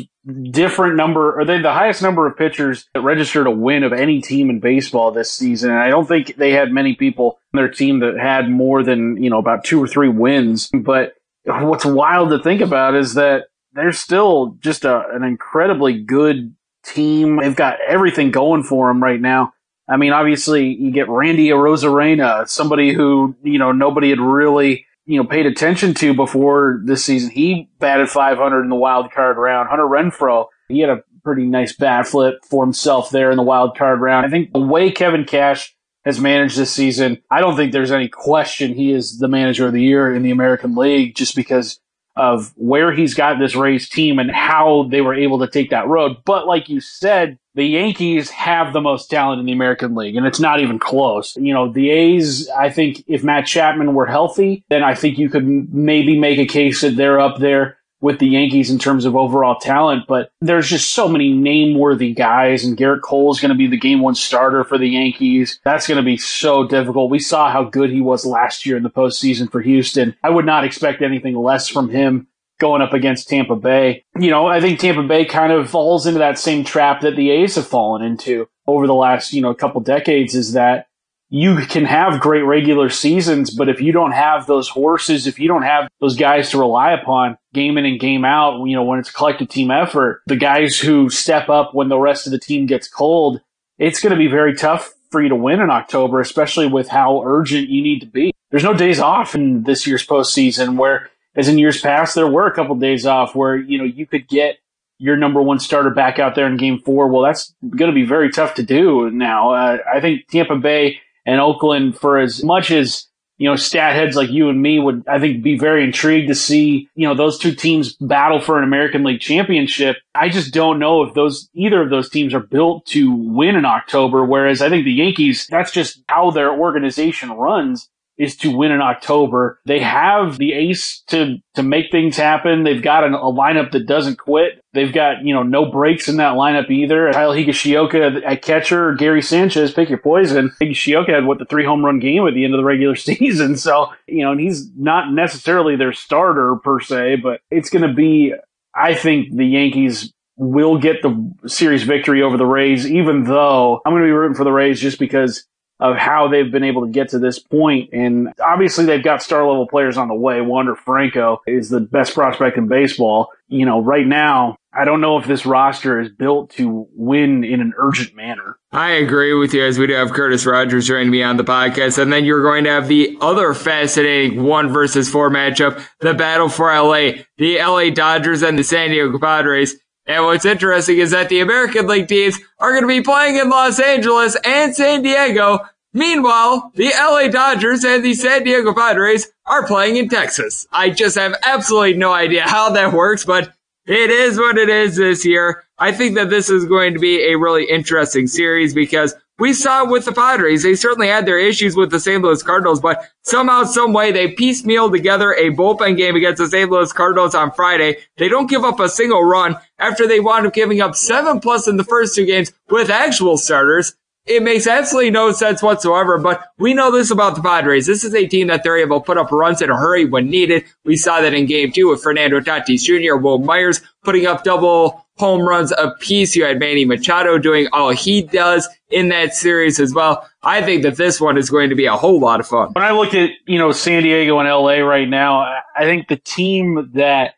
different 0.51 0.97
number, 0.97 1.39
or 1.39 1.45
they 1.45 1.61
the 1.61 1.71
highest 1.71 2.01
number 2.01 2.27
of 2.27 2.37
pitchers 2.37 2.89
that 2.93 3.01
registered 3.01 3.47
a 3.47 3.51
win 3.51 3.83
of 3.83 3.93
any 3.93 4.21
team 4.21 4.49
in 4.49 4.59
baseball 4.59 5.11
this 5.11 5.31
season. 5.31 5.71
And 5.71 5.79
I 5.79 5.87
don't 5.87 6.07
think 6.07 6.35
they 6.35 6.51
had 6.51 6.73
many 6.73 6.95
people 6.95 7.39
on 7.53 7.57
their 7.57 7.69
team 7.69 7.99
that 7.99 8.17
had 8.19 8.49
more 8.49 8.83
than 8.83 9.21
you 9.23 9.29
know 9.29 9.39
about 9.39 9.63
two 9.63 9.81
or 9.81 9.87
three 9.87 10.09
wins. 10.09 10.69
But 10.73 11.13
what's 11.45 11.85
wild 11.85 12.31
to 12.31 12.43
think 12.43 12.59
about 12.59 12.95
is 12.95 13.13
that 13.13 13.45
they're 13.75 13.91
still 13.91 14.57
just 14.59 14.85
a, 14.85 15.07
an 15.09 15.23
incredibly 15.23 16.01
good 16.01 16.55
team. 16.83 17.37
They've 17.37 17.55
got 17.55 17.77
everything 17.85 18.31
going 18.31 18.63
for 18.63 18.87
them 18.87 19.03
right 19.03 19.19
now. 19.19 19.53
I 19.87 19.97
mean, 19.97 20.13
obviously 20.13 20.73
you 20.73 20.91
get 20.91 21.09
Randy 21.09 21.49
Arozarena, 21.49 22.49
somebody 22.49 22.93
who, 22.93 23.35
you 23.43 23.59
know, 23.59 23.71
nobody 23.71 24.09
had 24.09 24.19
really, 24.19 24.85
you 25.05 25.21
know, 25.21 25.27
paid 25.27 25.45
attention 25.45 25.93
to 25.95 26.13
before 26.13 26.81
this 26.83 27.05
season. 27.05 27.29
He 27.29 27.69
batted 27.79 28.09
500 28.09 28.63
in 28.63 28.69
the 28.69 28.75
wild 28.75 29.11
card 29.11 29.37
round. 29.37 29.69
Hunter 29.69 29.83
Renfroe, 29.83 30.47
he 30.69 30.79
had 30.79 30.89
a 30.89 31.03
pretty 31.23 31.45
nice 31.45 31.75
bat 31.75 32.07
flip 32.07 32.35
for 32.49 32.63
himself 32.63 33.09
there 33.09 33.29
in 33.29 33.37
the 33.37 33.43
wild 33.43 33.77
card 33.77 33.99
round. 33.99 34.25
I 34.25 34.29
think 34.29 34.53
the 34.53 34.59
way 34.59 34.91
Kevin 34.91 35.25
Cash 35.25 35.75
has 36.03 36.19
managed 36.19 36.57
this 36.57 36.71
season, 36.71 37.21
I 37.29 37.41
don't 37.41 37.55
think 37.55 37.71
there's 37.71 37.91
any 37.91 38.07
question 38.07 38.73
he 38.73 38.91
is 38.91 39.17
the 39.17 39.27
manager 39.27 39.67
of 39.67 39.73
the 39.73 39.81
year 39.81 40.13
in 40.13 40.23
the 40.23 40.31
American 40.31 40.75
League 40.75 41.15
just 41.15 41.35
because 41.35 41.79
of 42.15 42.53
where 42.55 42.91
he's 42.91 43.13
got 43.13 43.39
this 43.39 43.55
Rays 43.55 43.89
team 43.89 44.19
and 44.19 44.31
how 44.31 44.87
they 44.89 45.01
were 45.01 45.13
able 45.13 45.39
to 45.39 45.47
take 45.47 45.69
that 45.71 45.87
road. 45.87 46.17
But 46.25 46.47
like 46.47 46.69
you 46.69 46.79
said, 46.79 47.37
the 47.55 47.65
Yankees 47.65 48.29
have 48.31 48.73
the 48.73 48.81
most 48.81 49.09
talent 49.09 49.39
in 49.39 49.45
the 49.45 49.53
American 49.53 49.95
League, 49.95 50.15
and 50.15 50.25
it's 50.25 50.39
not 50.39 50.59
even 50.59 50.77
close. 50.79 51.35
You 51.37 51.53
know, 51.53 51.71
the 51.71 51.89
A's, 51.89 52.49
I 52.49 52.69
think 52.69 53.03
if 53.07 53.23
Matt 53.23 53.47
Chapman 53.47 53.93
were 53.93 54.05
healthy, 54.05 54.63
then 54.69 54.83
I 54.83 54.93
think 54.93 55.17
you 55.17 55.29
could 55.29 55.73
maybe 55.73 56.19
make 56.19 56.37
a 56.37 56.45
case 56.45 56.81
that 56.81 56.95
they're 56.95 57.19
up 57.19 57.39
there 57.39 57.77
with 58.05 58.19
the 58.19 58.27
Yankees 58.27 58.69
in 58.69 58.77
terms 58.77 59.03
of 59.03 59.15
overall 59.15 59.55
talent, 59.59 60.05
but 60.07 60.29
there's 60.39 60.69
just 60.69 60.91
so 60.91 61.07
many 61.07 61.33
name 61.33 61.75
worthy 61.75 62.13
guys, 62.13 62.63
and 62.63 62.77
Gerrit 62.77 63.01
Cole 63.01 63.31
is 63.31 63.39
going 63.39 63.49
to 63.49 63.57
be 63.57 63.65
the 63.65 63.79
game 63.79 63.99
one 63.99 64.13
starter 64.13 64.63
for 64.63 64.77
the 64.77 64.87
Yankees. 64.87 65.59
That's 65.65 65.87
going 65.87 65.97
to 65.97 66.03
be 66.03 66.15
so 66.15 66.67
difficult. 66.67 67.09
We 67.09 67.17
saw 67.17 67.51
how 67.51 67.63
good 67.63 67.89
he 67.89 68.01
was 68.01 68.23
last 68.23 68.63
year 68.63 68.77
in 68.77 68.83
the 68.83 68.91
postseason 68.91 69.51
for 69.51 69.59
Houston. 69.59 70.15
I 70.23 70.29
would 70.29 70.45
not 70.45 70.63
expect 70.63 71.01
anything 71.01 71.35
less 71.35 71.67
from 71.67 71.89
him 71.89 72.27
going 72.59 72.83
up 72.83 72.93
against 72.93 73.27
Tampa 73.27 73.55
Bay. 73.55 74.05
You 74.19 74.29
know, 74.29 74.45
I 74.45 74.61
think 74.61 74.79
Tampa 74.79 75.01
Bay 75.01 75.25
kind 75.25 75.51
of 75.51 75.67
falls 75.67 76.05
into 76.05 76.19
that 76.19 76.37
same 76.37 76.63
trap 76.63 77.01
that 77.01 77.15
the 77.15 77.31
A's 77.31 77.55
have 77.55 77.65
fallen 77.65 78.03
into 78.03 78.47
over 78.67 78.85
the 78.85 78.93
last, 78.93 79.33
you 79.33 79.41
know, 79.41 79.55
couple 79.55 79.81
decades 79.81 80.35
is 80.35 80.53
that 80.53 80.85
you 81.29 81.57
can 81.57 81.85
have 81.85 82.19
great 82.19 82.43
regular 82.43 82.89
seasons, 82.89 83.53
but 83.53 83.67
if 83.67 83.81
you 83.81 83.91
don't 83.91 84.11
have 84.11 84.45
those 84.45 84.69
horses, 84.69 85.25
if 85.25 85.39
you 85.39 85.47
don't 85.47 85.63
have 85.63 85.87
those 85.99 86.15
guys 86.15 86.51
to 86.51 86.59
rely 86.59 86.91
upon 86.91 87.37
game 87.53 87.77
in 87.77 87.85
and 87.85 87.99
game 87.99 88.23
out, 88.23 88.63
you 88.65 88.75
know, 88.75 88.83
when 88.83 88.99
it's 88.99 89.09
a 89.09 89.13
collective 89.13 89.49
team 89.49 89.71
effort, 89.71 90.21
the 90.27 90.35
guys 90.35 90.79
who 90.79 91.09
step 91.09 91.49
up 91.49 91.73
when 91.73 91.89
the 91.89 91.97
rest 91.97 92.27
of 92.27 92.31
the 92.31 92.39
team 92.39 92.67
gets 92.67 92.87
cold, 92.87 93.41
it's 93.79 93.99
going 94.01 94.11
to 94.11 94.17
be 94.17 94.27
very 94.27 94.55
tough 94.55 94.93
for 95.11 95.21
you 95.21 95.29
to 95.29 95.35
win 95.35 95.61
in 95.61 95.69
October, 95.69 96.19
especially 96.19 96.67
with 96.67 96.89
how 96.89 97.23
urgent 97.25 97.69
you 97.69 97.81
need 97.81 97.99
to 98.01 98.05
be. 98.05 98.31
There's 98.51 98.63
no 98.63 98.73
days 98.73 98.99
off 98.99 99.33
in 99.33 99.63
this 99.63 99.87
year's 99.87 100.05
postseason 100.05 100.77
where, 100.77 101.09
as 101.35 101.47
in 101.47 101.57
years 101.57 101.81
past, 101.81 102.15
there 102.15 102.27
were 102.27 102.47
a 102.47 102.53
couple 102.53 102.75
days 102.75 103.05
off 103.05 103.35
where, 103.35 103.55
you 103.55 103.77
know, 103.77 103.83
you 103.83 104.05
could 104.05 104.27
get 104.27 104.57
your 104.97 105.17
number 105.17 105.41
one 105.41 105.59
starter 105.59 105.89
back 105.89 106.19
out 106.19 106.35
there 106.35 106.47
in 106.47 106.55
game 106.55 106.79
four. 106.79 107.07
Well, 107.07 107.23
that's 107.23 107.53
going 107.61 107.91
to 107.91 107.95
be 107.95 108.05
very 108.05 108.29
tough 108.29 108.53
to 108.55 108.63
do 108.63 109.09
now. 109.09 109.51
Uh, 109.51 109.77
I 109.93 109.99
think 109.99 110.27
Tampa 110.27 110.55
Bay 110.55 110.99
and 111.25 111.39
Oakland 111.39 111.97
for 111.97 112.19
as 112.19 112.43
much 112.43 112.71
as 112.71 113.07
you 113.37 113.49
know, 113.49 113.55
stat 113.55 113.95
heads 113.95 114.15
like 114.15 114.29
you 114.29 114.49
and 114.49 114.61
me 114.61 114.79
would, 114.79 115.03
I 115.07 115.19
think, 115.19 115.43
be 115.43 115.57
very 115.57 115.83
intrigued 115.83 116.29
to 116.29 116.35
see, 116.35 116.89
you 116.95 117.07
know, 117.07 117.15
those 117.15 117.37
two 117.37 117.53
teams 117.53 117.93
battle 117.95 118.39
for 118.39 118.57
an 118.57 118.63
American 118.63 119.03
League 119.03 119.19
championship. 119.19 119.97
I 120.13 120.29
just 120.29 120.53
don't 120.53 120.79
know 120.79 121.03
if 121.03 121.13
those, 121.13 121.49
either 121.53 121.81
of 121.81 121.89
those 121.89 122.09
teams 122.09 122.33
are 122.33 122.39
built 122.39 122.85
to 122.87 123.11
win 123.13 123.57
in 123.57 123.65
October. 123.65 124.23
Whereas 124.23 124.61
I 124.61 124.69
think 124.69 124.85
the 124.85 124.93
Yankees, 124.93 125.47
that's 125.49 125.71
just 125.71 126.01
how 126.07 126.31
their 126.31 126.53
organization 126.53 127.31
runs 127.31 127.89
is 128.17 128.35
to 128.37 128.55
win 128.55 128.71
in 128.71 128.81
October. 128.81 129.59
They 129.65 129.79
have 129.79 130.37
the 130.37 130.53
ace 130.53 131.03
to, 131.07 131.37
to 131.55 131.63
make 131.63 131.91
things 131.91 132.15
happen. 132.15 132.63
They've 132.63 132.81
got 132.81 133.03
an, 133.03 133.13
a 133.13 133.19
lineup 133.19 133.71
that 133.71 133.87
doesn't 133.87 134.17
quit. 134.17 134.63
They've 134.73 134.93
got, 134.93 135.23
you 135.23 135.33
know, 135.33 135.43
no 135.43 135.69
breaks 135.69 136.07
in 136.07 136.17
that 136.17 136.33
lineup 136.33 136.69
either. 136.69 137.11
Kyle 137.11 137.33
Higashioka 137.33 138.23
at 138.25 138.41
catcher, 138.41 138.93
Gary 138.93 139.21
Sanchez, 139.21 139.73
pick 139.73 139.89
your 139.89 139.97
poison. 139.97 140.51
Higashioka 140.61 141.09
had 141.09 141.25
what 141.25 141.39
the 141.39 141.45
three 141.45 141.65
home 141.65 141.83
run 141.83 141.99
game 141.99 142.25
at 142.27 142.33
the 142.33 142.45
end 142.45 142.53
of 142.53 142.57
the 142.57 142.65
regular 142.65 142.95
season. 142.95 143.57
So, 143.57 143.87
you 144.07 144.23
know, 144.23 144.31
and 144.31 144.39
he's 144.39 144.69
not 144.75 145.11
necessarily 145.11 145.75
their 145.75 145.93
starter 145.93 146.55
per 146.63 146.79
se, 146.79 147.17
but 147.17 147.41
it's 147.51 147.69
going 147.69 147.87
to 147.87 147.93
be, 147.93 148.33
I 148.73 148.93
think 148.93 149.35
the 149.35 149.45
Yankees 149.45 150.13
will 150.37 150.77
get 150.77 151.01
the 151.01 151.33
series 151.47 151.83
victory 151.83 152.21
over 152.21 152.37
the 152.37 152.45
Rays, 152.45 152.89
even 152.89 153.23
though 153.23 153.81
I'm 153.85 153.93
going 153.93 154.03
to 154.03 154.07
be 154.07 154.11
rooting 154.11 154.35
for 154.35 154.43
the 154.43 154.51
Rays 154.51 154.81
just 154.81 154.99
because 154.99 155.45
of 155.79 155.97
how 155.97 156.27
they've 156.27 156.51
been 156.51 156.63
able 156.63 156.85
to 156.85 156.91
get 156.91 157.09
to 157.09 157.19
this 157.19 157.39
point. 157.39 157.89
And 157.91 158.29
obviously 158.43 158.85
they've 158.85 159.03
got 159.03 159.21
star 159.21 159.45
level 159.47 159.67
players 159.67 159.97
on 159.97 160.07
the 160.07 160.15
way. 160.15 160.41
Wander 160.41 160.75
Franco 160.75 161.41
is 161.45 161.69
the 161.69 161.81
best 161.81 162.13
prospect 162.13 162.57
in 162.57 162.67
baseball. 162.67 163.29
You 163.47 163.65
know, 163.65 163.81
right 163.81 164.07
now, 164.07 164.57
I 164.73 164.85
don't 164.85 165.01
know 165.01 165.17
if 165.17 165.25
this 165.25 165.45
roster 165.45 165.99
is 165.99 166.09
built 166.09 166.49
to 166.51 166.87
win 166.93 167.43
in 167.43 167.61
an 167.61 167.73
urgent 167.77 168.15
manner. 168.15 168.57
I 168.71 168.91
agree 168.91 169.33
with 169.33 169.53
you 169.53 169.65
as 169.65 169.79
we 169.79 169.87
do 169.87 169.93
have 169.93 170.11
Curtis 170.11 170.45
Rogers 170.45 170.87
joining 170.87 171.11
me 171.11 171.23
on 171.23 171.37
the 171.37 171.43
podcast. 171.43 171.97
And 171.97 172.11
then 172.11 172.25
you're 172.25 172.43
going 172.43 172.65
to 172.65 172.71
have 172.71 172.87
the 172.87 173.17
other 173.21 173.53
fascinating 173.53 174.43
one 174.43 174.69
versus 174.69 175.09
four 175.09 175.29
matchup, 175.29 175.81
the 175.99 176.13
battle 176.13 176.49
for 176.49 176.73
LA, 176.73 177.23
the 177.37 177.57
LA 177.59 177.89
Dodgers 177.89 178.41
and 178.41 178.59
the 178.59 178.63
San 178.63 178.89
Diego 178.89 179.17
Padres. 179.17 179.75
And 180.07 180.25
what's 180.25 180.45
interesting 180.45 180.99
is 180.99 181.11
that 181.11 181.29
the 181.29 181.39
American 181.39 181.87
League 181.87 182.07
teams 182.07 182.39
are 182.59 182.71
going 182.71 182.83
to 182.83 182.87
be 182.87 183.01
playing 183.01 183.37
in 183.37 183.49
Los 183.49 183.79
Angeles 183.79 184.37
and 184.45 184.75
San 184.75 185.01
Diego. 185.01 185.59
Meanwhile, 185.93 186.71
the 186.75 186.91
LA 186.95 187.29
Dodgers 187.29 187.83
and 187.83 188.03
the 188.03 188.13
San 188.13 188.43
Diego 188.43 188.73
Padres 188.73 189.31
are 189.45 189.65
playing 189.65 189.95
in 189.95 190.09
Texas. 190.09 190.67
I 190.71 190.89
just 190.89 191.17
have 191.17 191.35
absolutely 191.43 191.95
no 191.95 192.11
idea 192.11 192.43
how 192.43 192.69
that 192.71 192.93
works, 192.93 193.25
but 193.25 193.53
it 193.87 194.09
is 194.09 194.37
what 194.37 194.57
it 194.57 194.69
is 194.69 194.97
this 194.97 195.25
year. 195.25 195.63
I 195.77 195.91
think 195.91 196.15
that 196.15 196.29
this 196.29 196.49
is 196.49 196.65
going 196.65 196.93
to 196.93 196.99
be 196.99 197.31
a 197.31 197.37
really 197.37 197.65
interesting 197.65 198.27
series 198.27 198.73
because 198.73 199.15
we 199.37 199.53
saw 199.53 199.89
with 199.89 200.05
the 200.05 200.13
Padres, 200.13 200.63
they 200.63 200.75
certainly 200.75 201.07
had 201.07 201.25
their 201.25 201.39
issues 201.39 201.75
with 201.75 201.91
the 201.91 201.99
St. 201.99 202.21
Louis 202.21 202.41
Cardinals, 202.41 202.79
but 202.79 203.09
somehow, 203.23 203.63
some 203.63 203.91
way, 203.91 204.11
they 204.11 204.31
piecemeal 204.31 204.89
together 204.89 205.33
a 205.33 205.49
bullpen 205.51 205.97
game 205.97 206.15
against 206.15 206.37
the 206.37 206.47
St. 206.47 206.69
Louis 206.69 206.93
Cardinals 206.93 207.35
on 207.35 207.51
Friday. 207.51 207.97
They 208.17 208.29
don't 208.29 208.49
give 208.49 208.63
up 208.63 208.79
a 208.79 208.87
single 208.87 209.23
run 209.23 209.57
after 209.77 210.07
they 210.07 210.21
wound 210.21 210.47
up 210.47 210.53
giving 210.53 210.79
up 210.79 210.95
seven 210.95 211.41
plus 211.41 211.67
in 211.67 211.75
the 211.75 211.83
first 211.83 212.15
two 212.15 212.25
games 212.25 212.51
with 212.69 212.89
actual 212.89 213.37
starters. 213.37 213.95
It 214.25 214.41
makes 214.41 214.65
absolutely 214.65 215.11
no 215.11 215.31
sense 215.33 215.61
whatsoever, 215.61 216.17
but 216.17 216.41
we 216.57 216.73
know 216.73 216.91
this 216.91 217.11
about 217.11 217.35
the 217.35 217.43
Padres. 217.43 217.85
This 217.85 218.03
is 218.03 218.15
a 218.15 218.25
team 218.25 218.47
that 218.47 218.63
they're 218.63 218.77
able 218.77 218.99
to 218.99 219.05
put 219.05 219.19
up 219.19 219.31
runs 219.31 219.61
in 219.61 219.69
a 219.69 219.77
hurry 219.77 220.05
when 220.05 220.31
needed. 220.31 220.63
We 220.83 220.97
saw 220.97 221.21
that 221.21 221.35
in 221.35 221.45
game 221.45 221.71
two 221.71 221.89
with 221.89 222.01
Fernando 222.01 222.39
Tatis 222.39 222.83
Jr., 222.83 223.17
Wil 223.17 223.39
Myers 223.39 223.81
putting 224.03 224.25
up 224.25 224.43
double 224.43 225.04
home 225.17 225.41
runs 225.41 225.71
apiece. 225.77 226.35
You 226.35 226.45
had 226.45 226.59
Manny 226.59 226.85
Machado 226.85 227.37
doing 227.37 227.67
all 227.71 227.91
he 227.91 228.21
does 228.21 228.67
in 228.89 229.09
that 229.09 229.33
series 229.33 229.79
as 229.79 229.93
well. 229.93 230.27
I 230.43 230.61
think 230.61 230.83
that 230.83 230.97
this 230.97 231.19
one 231.19 231.37
is 231.37 231.49
going 231.49 231.69
to 231.69 231.75
be 231.75 231.85
a 231.85 231.95
whole 231.95 232.19
lot 232.19 232.39
of 232.39 232.47
fun. 232.47 232.73
When 232.73 232.83
I 232.83 232.91
look 232.91 233.13
at, 233.13 233.31
you 233.47 233.57
know, 233.57 233.71
San 233.71 234.03
Diego 234.03 234.39
and 234.39 234.47
LA 234.47 234.77
right 234.77 235.07
now, 235.07 235.61
I 235.75 235.83
think 235.83 236.07
the 236.07 236.17
team 236.17 236.91
that 236.93 237.35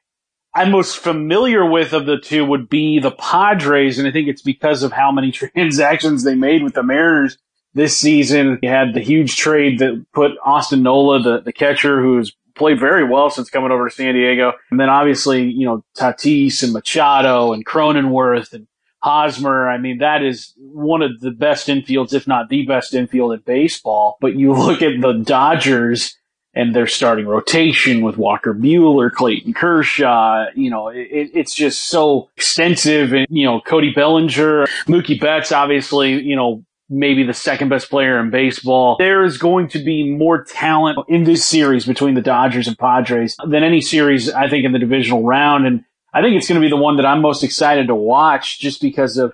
I'm 0.53 0.71
most 0.71 0.97
familiar 0.97 1.63
with 1.69 1.93
of 1.93 2.07
the 2.07 2.17
two 2.17 2.43
would 2.43 2.67
be 2.67 2.99
the 2.99 3.11
Padres, 3.11 3.99
and 3.99 4.07
I 4.07 4.11
think 4.11 4.27
it's 4.27 4.41
because 4.41 4.81
of 4.81 4.91
how 4.91 5.11
many 5.11 5.31
transactions 5.33 6.23
they 6.23 6.35
made 6.35 6.63
with 6.63 6.73
the 6.73 6.83
Mariners 6.83 7.37
this 7.75 7.95
season. 7.95 8.57
You 8.63 8.69
had 8.69 8.95
the 8.95 9.01
huge 9.01 9.35
trade 9.37 9.79
that 9.79 10.03
put 10.13 10.31
Austin 10.43 10.81
Nola, 10.81 11.21
the, 11.21 11.41
the 11.41 11.53
catcher, 11.53 12.01
who's 12.01 12.35
played 12.57 12.79
very 12.79 13.03
well 13.03 13.29
since 13.29 13.49
coming 13.49 13.71
over 13.71 13.89
to 13.89 13.95
San 13.95 14.13
Diego. 14.13 14.53
And 14.71 14.79
then 14.79 14.89
obviously, 14.89 15.49
you 15.49 15.65
know, 15.65 15.83
Tatis 15.97 16.63
and 16.63 16.73
Machado 16.73 17.53
and 17.53 17.65
Cronenworth 17.65 18.53
and 18.53 18.67
Hosmer. 18.99 19.69
I 19.69 19.77
mean, 19.77 19.99
that 19.99 20.23
is 20.23 20.53
one 20.57 21.01
of 21.01 21.19
the 21.19 21.31
best 21.31 21.67
infields, 21.67 22.13
if 22.13 22.27
not 22.27 22.49
the 22.49 22.65
best 22.65 22.93
infield 22.93 23.33
in 23.33 23.39
baseball. 23.45 24.17
But 24.19 24.35
you 24.35 24.53
look 24.57 24.81
at 24.81 24.99
the 24.99 25.13
Dodgers 25.13 26.15
and 26.53 26.75
their 26.75 26.87
starting 26.87 27.27
rotation 27.27 28.01
with 28.01 28.17
Walker 28.17 28.53
Buehler, 28.53 29.11
Clayton 29.11 29.53
Kershaw. 29.53 30.45
You 30.55 30.71
know, 30.71 30.87
it, 30.87 31.29
it's 31.33 31.53
just 31.53 31.89
so 31.89 32.29
extensive. 32.35 33.13
And, 33.13 33.27
you 33.29 33.45
know, 33.45 33.61
Cody 33.61 33.93
Bellinger, 33.93 34.65
Mookie 34.87 35.19
Betts, 35.19 35.51
obviously, 35.51 36.19
you 36.23 36.35
know, 36.35 36.63
maybe 36.89 37.23
the 37.23 37.33
second 37.33 37.69
best 37.69 37.89
player 37.89 38.19
in 38.19 38.29
baseball. 38.29 38.95
There 38.97 39.23
is 39.23 39.37
going 39.37 39.69
to 39.69 39.79
be 39.79 40.09
more 40.09 40.43
talent 40.43 40.99
in 41.07 41.23
this 41.23 41.45
series 41.45 41.85
between 41.85 42.15
the 42.15 42.21
Dodgers 42.21 42.67
and 42.67 42.77
Padres 42.77 43.35
than 43.45 43.63
any 43.63 43.81
series, 43.81 44.29
I 44.29 44.49
think, 44.49 44.65
in 44.65 44.71
the 44.71 44.79
divisional 44.79 45.23
round. 45.23 45.65
And 45.65 45.83
I 46.13 46.21
think 46.21 46.35
it's 46.35 46.47
going 46.47 46.61
to 46.61 46.65
be 46.65 46.69
the 46.69 46.77
one 46.77 46.97
that 46.97 47.05
I'm 47.05 47.21
most 47.21 47.43
excited 47.43 47.87
to 47.87 47.95
watch 47.95 48.59
just 48.59 48.81
because 48.81 49.17
of 49.17 49.33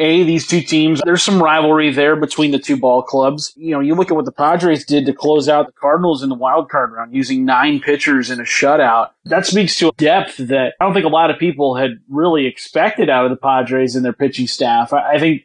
a, 0.00 0.22
these 0.22 0.46
two 0.46 0.62
teams, 0.62 1.02
there's 1.04 1.22
some 1.22 1.42
rivalry 1.42 1.92
there 1.92 2.16
between 2.16 2.52
the 2.52 2.58
two 2.58 2.76
ball 2.76 3.02
clubs. 3.02 3.52
You 3.56 3.72
know, 3.72 3.80
you 3.80 3.94
look 3.94 4.10
at 4.10 4.14
what 4.14 4.24
the 4.24 4.32
Padres 4.32 4.86
did 4.86 5.04
to 5.06 5.12
close 5.12 5.48
out 5.48 5.66
the 5.66 5.72
Cardinals 5.72 6.22
in 6.22 6.30
the 6.30 6.34
wild 6.34 6.70
card 6.70 6.92
round 6.92 7.14
using 7.14 7.44
nine 7.44 7.80
pitchers 7.80 8.30
in 8.30 8.40
a 8.40 8.44
shutout. 8.44 9.10
That 9.26 9.44
speaks 9.44 9.76
to 9.76 9.88
a 9.88 9.92
depth 9.92 10.38
that 10.38 10.74
I 10.80 10.84
don't 10.84 10.94
think 10.94 11.04
a 11.04 11.10
lot 11.10 11.30
of 11.30 11.38
people 11.38 11.76
had 11.76 12.00
really 12.08 12.46
expected 12.46 13.10
out 13.10 13.26
of 13.26 13.30
the 13.30 13.36
Padres 13.36 13.94
and 13.94 14.04
their 14.04 14.14
pitching 14.14 14.46
staff. 14.46 14.94
I, 14.94 15.14
I 15.14 15.18
think 15.18 15.42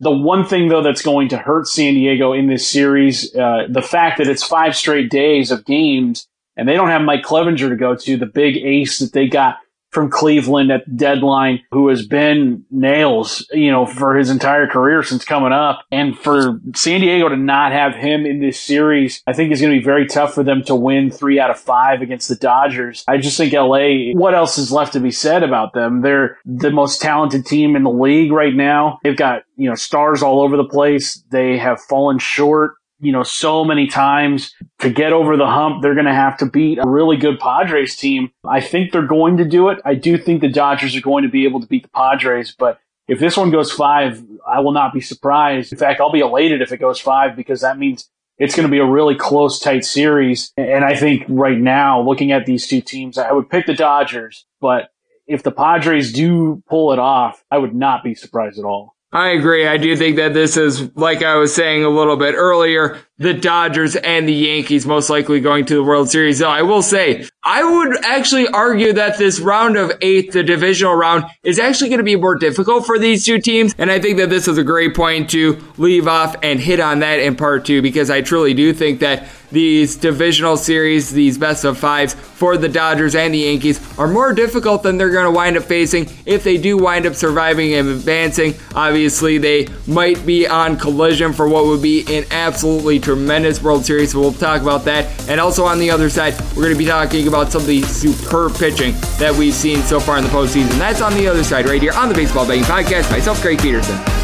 the 0.00 0.10
one 0.10 0.44
thing 0.44 0.68
though 0.68 0.82
that's 0.82 1.02
going 1.02 1.28
to 1.28 1.38
hurt 1.38 1.66
San 1.66 1.94
Diego 1.94 2.32
in 2.32 2.46
this 2.46 2.68
series, 2.68 3.34
uh, 3.34 3.66
the 3.68 3.82
fact 3.82 4.18
that 4.18 4.28
it's 4.28 4.44
five 4.44 4.76
straight 4.76 5.10
days 5.10 5.50
of 5.50 5.64
games 5.64 6.28
and 6.56 6.68
they 6.68 6.74
don't 6.74 6.88
have 6.88 7.02
Mike 7.02 7.22
Clevinger 7.22 7.68
to 7.68 7.76
go 7.76 7.94
to, 7.94 8.16
the 8.16 8.26
big 8.26 8.56
ace 8.56 8.98
that 8.98 9.12
they 9.12 9.28
got 9.28 9.58
from 9.90 10.10
Cleveland 10.10 10.70
at 10.70 10.84
the 10.86 10.92
deadline 10.92 11.60
who 11.70 11.88
has 11.88 12.06
been 12.06 12.64
nails, 12.70 13.46
you 13.52 13.70
know, 13.70 13.86
for 13.86 14.16
his 14.16 14.30
entire 14.30 14.66
career 14.66 15.02
since 15.02 15.24
coming 15.24 15.52
up. 15.52 15.84
And 15.90 16.18
for 16.18 16.60
San 16.74 17.00
Diego 17.00 17.28
to 17.28 17.36
not 17.36 17.72
have 17.72 17.94
him 17.94 18.26
in 18.26 18.40
this 18.40 18.60
series, 18.60 19.22
I 19.26 19.32
think 19.32 19.52
is 19.52 19.60
going 19.60 19.72
to 19.72 19.80
be 19.80 19.84
very 19.84 20.06
tough 20.06 20.34
for 20.34 20.42
them 20.42 20.62
to 20.64 20.74
win 20.74 21.10
three 21.10 21.40
out 21.40 21.50
of 21.50 21.58
five 21.58 22.02
against 22.02 22.28
the 22.28 22.36
Dodgers. 22.36 23.04
I 23.08 23.18
just 23.18 23.36
think 23.36 23.52
LA, 23.52 24.12
what 24.12 24.34
else 24.34 24.58
is 24.58 24.72
left 24.72 24.92
to 24.92 25.00
be 25.00 25.10
said 25.10 25.42
about 25.42 25.72
them? 25.72 26.02
They're 26.02 26.38
the 26.44 26.70
most 26.70 27.00
talented 27.00 27.46
team 27.46 27.76
in 27.76 27.82
the 27.82 27.90
league 27.90 28.32
right 28.32 28.54
now. 28.54 28.98
They've 29.02 29.16
got, 29.16 29.42
you 29.56 29.68
know, 29.68 29.74
stars 29.74 30.22
all 30.22 30.40
over 30.40 30.56
the 30.56 30.64
place. 30.64 31.22
They 31.30 31.58
have 31.58 31.80
fallen 31.80 32.18
short 32.18 32.77
you 33.00 33.12
know, 33.12 33.22
so 33.22 33.64
many 33.64 33.86
times 33.86 34.54
to 34.80 34.90
get 34.90 35.12
over 35.12 35.36
the 35.36 35.46
hump. 35.46 35.82
They're 35.82 35.94
going 35.94 36.06
to 36.06 36.14
have 36.14 36.38
to 36.38 36.46
beat 36.46 36.78
a 36.78 36.88
really 36.88 37.16
good 37.16 37.38
Padres 37.38 37.96
team. 37.96 38.30
I 38.44 38.60
think 38.60 38.92
they're 38.92 39.06
going 39.06 39.36
to 39.38 39.44
do 39.44 39.68
it. 39.68 39.78
I 39.84 39.94
do 39.94 40.18
think 40.18 40.40
the 40.40 40.48
Dodgers 40.48 40.96
are 40.96 41.00
going 41.00 41.22
to 41.22 41.30
be 41.30 41.44
able 41.44 41.60
to 41.60 41.66
beat 41.66 41.84
the 41.84 41.90
Padres, 41.90 42.54
but 42.58 42.80
if 43.08 43.18
this 43.18 43.36
one 43.36 43.50
goes 43.50 43.72
five, 43.72 44.22
I 44.46 44.60
will 44.60 44.72
not 44.72 44.92
be 44.92 45.00
surprised. 45.00 45.72
In 45.72 45.78
fact, 45.78 46.00
I'll 46.00 46.12
be 46.12 46.20
elated 46.20 46.60
if 46.60 46.72
it 46.72 46.76
goes 46.76 47.00
five 47.00 47.36
because 47.36 47.62
that 47.62 47.78
means 47.78 48.10
it's 48.36 48.54
going 48.54 48.68
to 48.68 48.70
be 48.70 48.78
a 48.78 48.86
really 48.86 49.16
close, 49.16 49.58
tight 49.58 49.84
series. 49.84 50.52
And 50.56 50.84
I 50.84 50.94
think 50.94 51.24
right 51.28 51.58
now, 51.58 52.02
looking 52.02 52.32
at 52.32 52.44
these 52.44 52.66
two 52.66 52.82
teams, 52.82 53.16
I 53.16 53.32
would 53.32 53.48
pick 53.48 53.66
the 53.66 53.74
Dodgers, 53.74 54.46
but 54.60 54.90
if 55.26 55.42
the 55.42 55.50
Padres 55.50 56.12
do 56.12 56.62
pull 56.68 56.92
it 56.92 56.98
off, 56.98 57.42
I 57.50 57.58
would 57.58 57.74
not 57.74 58.04
be 58.04 58.14
surprised 58.14 58.58
at 58.58 58.64
all. 58.64 58.94
I 59.12 59.28
agree. 59.30 59.66
I 59.66 59.78
do 59.78 59.96
think 59.96 60.16
that 60.16 60.34
this 60.34 60.56
is, 60.56 60.94
like 60.96 61.22
I 61.22 61.36
was 61.36 61.54
saying 61.54 61.84
a 61.84 61.88
little 61.88 62.16
bit 62.16 62.34
earlier, 62.34 62.98
the 63.18 63.34
Dodgers 63.34 63.96
and 63.96 64.28
the 64.28 64.32
Yankees 64.32 64.86
most 64.86 65.10
likely 65.10 65.40
going 65.40 65.66
to 65.66 65.74
the 65.74 65.82
World 65.82 66.08
Series. 66.08 66.38
Though 66.38 66.48
I 66.48 66.62
will 66.62 66.82
say, 66.82 67.26
I 67.42 67.64
would 67.64 68.04
actually 68.04 68.46
argue 68.48 68.92
that 68.92 69.18
this 69.18 69.40
round 69.40 69.76
of 69.76 69.92
eight, 70.02 70.32
the 70.32 70.42
divisional 70.42 70.94
round, 70.94 71.24
is 71.42 71.58
actually 71.58 71.88
going 71.88 71.98
to 71.98 72.04
be 72.04 72.16
more 72.16 72.36
difficult 72.36 72.86
for 72.86 72.98
these 72.98 73.24
two 73.24 73.40
teams. 73.40 73.74
And 73.78 73.90
I 73.90 73.98
think 73.98 74.18
that 74.18 74.30
this 74.30 74.46
is 74.46 74.58
a 74.58 74.64
great 74.64 74.94
point 74.94 75.30
to 75.30 75.58
leave 75.78 76.06
off 76.06 76.36
and 76.42 76.60
hit 76.60 76.78
on 76.78 77.00
that 77.00 77.18
in 77.18 77.34
part 77.36 77.64
two, 77.64 77.82
because 77.82 78.10
I 78.10 78.20
truly 78.20 78.54
do 78.54 78.72
think 78.72 79.00
that 79.00 79.28
these 79.50 79.96
divisional 79.96 80.58
series, 80.58 81.10
these 81.10 81.38
best 81.38 81.64
of 81.64 81.78
fives 81.78 82.12
for 82.12 82.58
the 82.58 82.68
Dodgers 82.68 83.14
and 83.14 83.32
the 83.32 83.38
Yankees 83.38 83.80
are 83.98 84.06
more 84.06 84.34
difficult 84.34 84.82
than 84.82 84.98
they're 84.98 85.10
going 85.10 85.24
to 85.24 85.30
wind 85.30 85.56
up 85.56 85.64
facing 85.64 86.06
if 86.26 86.44
they 86.44 86.58
do 86.58 86.76
wind 86.76 87.06
up 87.06 87.14
surviving 87.14 87.72
and 87.72 87.88
advancing. 87.88 88.54
Obviously, 88.74 89.38
they 89.38 89.66
might 89.86 90.24
be 90.26 90.46
on 90.46 90.76
collision 90.76 91.32
for 91.32 91.48
what 91.48 91.64
would 91.64 91.80
be 91.80 92.04
an 92.14 92.26
absolutely 92.30 93.00
tremendous 93.08 93.62
World 93.62 93.86
Series. 93.86 94.12
So 94.12 94.20
we'll 94.20 94.34
talk 94.34 94.60
about 94.60 94.84
that. 94.84 95.06
And 95.30 95.40
also 95.40 95.64
on 95.64 95.78
the 95.78 95.90
other 95.90 96.10
side, 96.10 96.38
we're 96.50 96.64
going 96.64 96.74
to 96.74 96.78
be 96.78 96.84
talking 96.84 97.26
about 97.26 97.50
some 97.50 97.62
of 97.62 97.66
the 97.66 97.80
superb 97.80 98.54
pitching 98.54 98.92
that 99.18 99.34
we've 99.34 99.54
seen 99.54 99.80
so 99.80 99.98
far 99.98 100.18
in 100.18 100.24
the 100.24 100.30
postseason. 100.30 100.68
That's 100.78 101.00
on 101.00 101.14
the 101.14 101.26
other 101.26 101.42
side, 101.42 101.66
right 101.66 101.80
here 101.80 101.94
on 101.94 102.10
the 102.10 102.14
Baseball 102.14 102.46
Betting 102.46 102.64
Podcast. 102.64 103.10
Myself, 103.10 103.40
Greg 103.40 103.60
Peterson. 103.60 104.17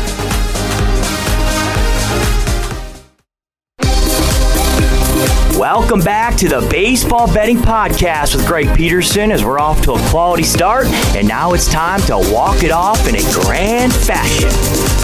Welcome 5.64 6.00
back 6.00 6.36
to 6.36 6.48
the 6.50 6.60
Baseball 6.70 7.26
Betting 7.32 7.56
Podcast 7.56 8.36
with 8.36 8.46
Greg 8.46 8.76
Peterson 8.76 9.32
as 9.32 9.42
we're 9.42 9.58
off 9.58 9.80
to 9.84 9.92
a 9.92 10.08
quality 10.10 10.42
start, 10.42 10.86
and 11.16 11.26
now 11.26 11.54
it's 11.54 11.72
time 11.72 12.02
to 12.02 12.18
walk 12.30 12.62
it 12.62 12.70
off 12.70 13.08
in 13.08 13.16
a 13.16 13.22
grand 13.32 13.90
fashion. 13.90 14.50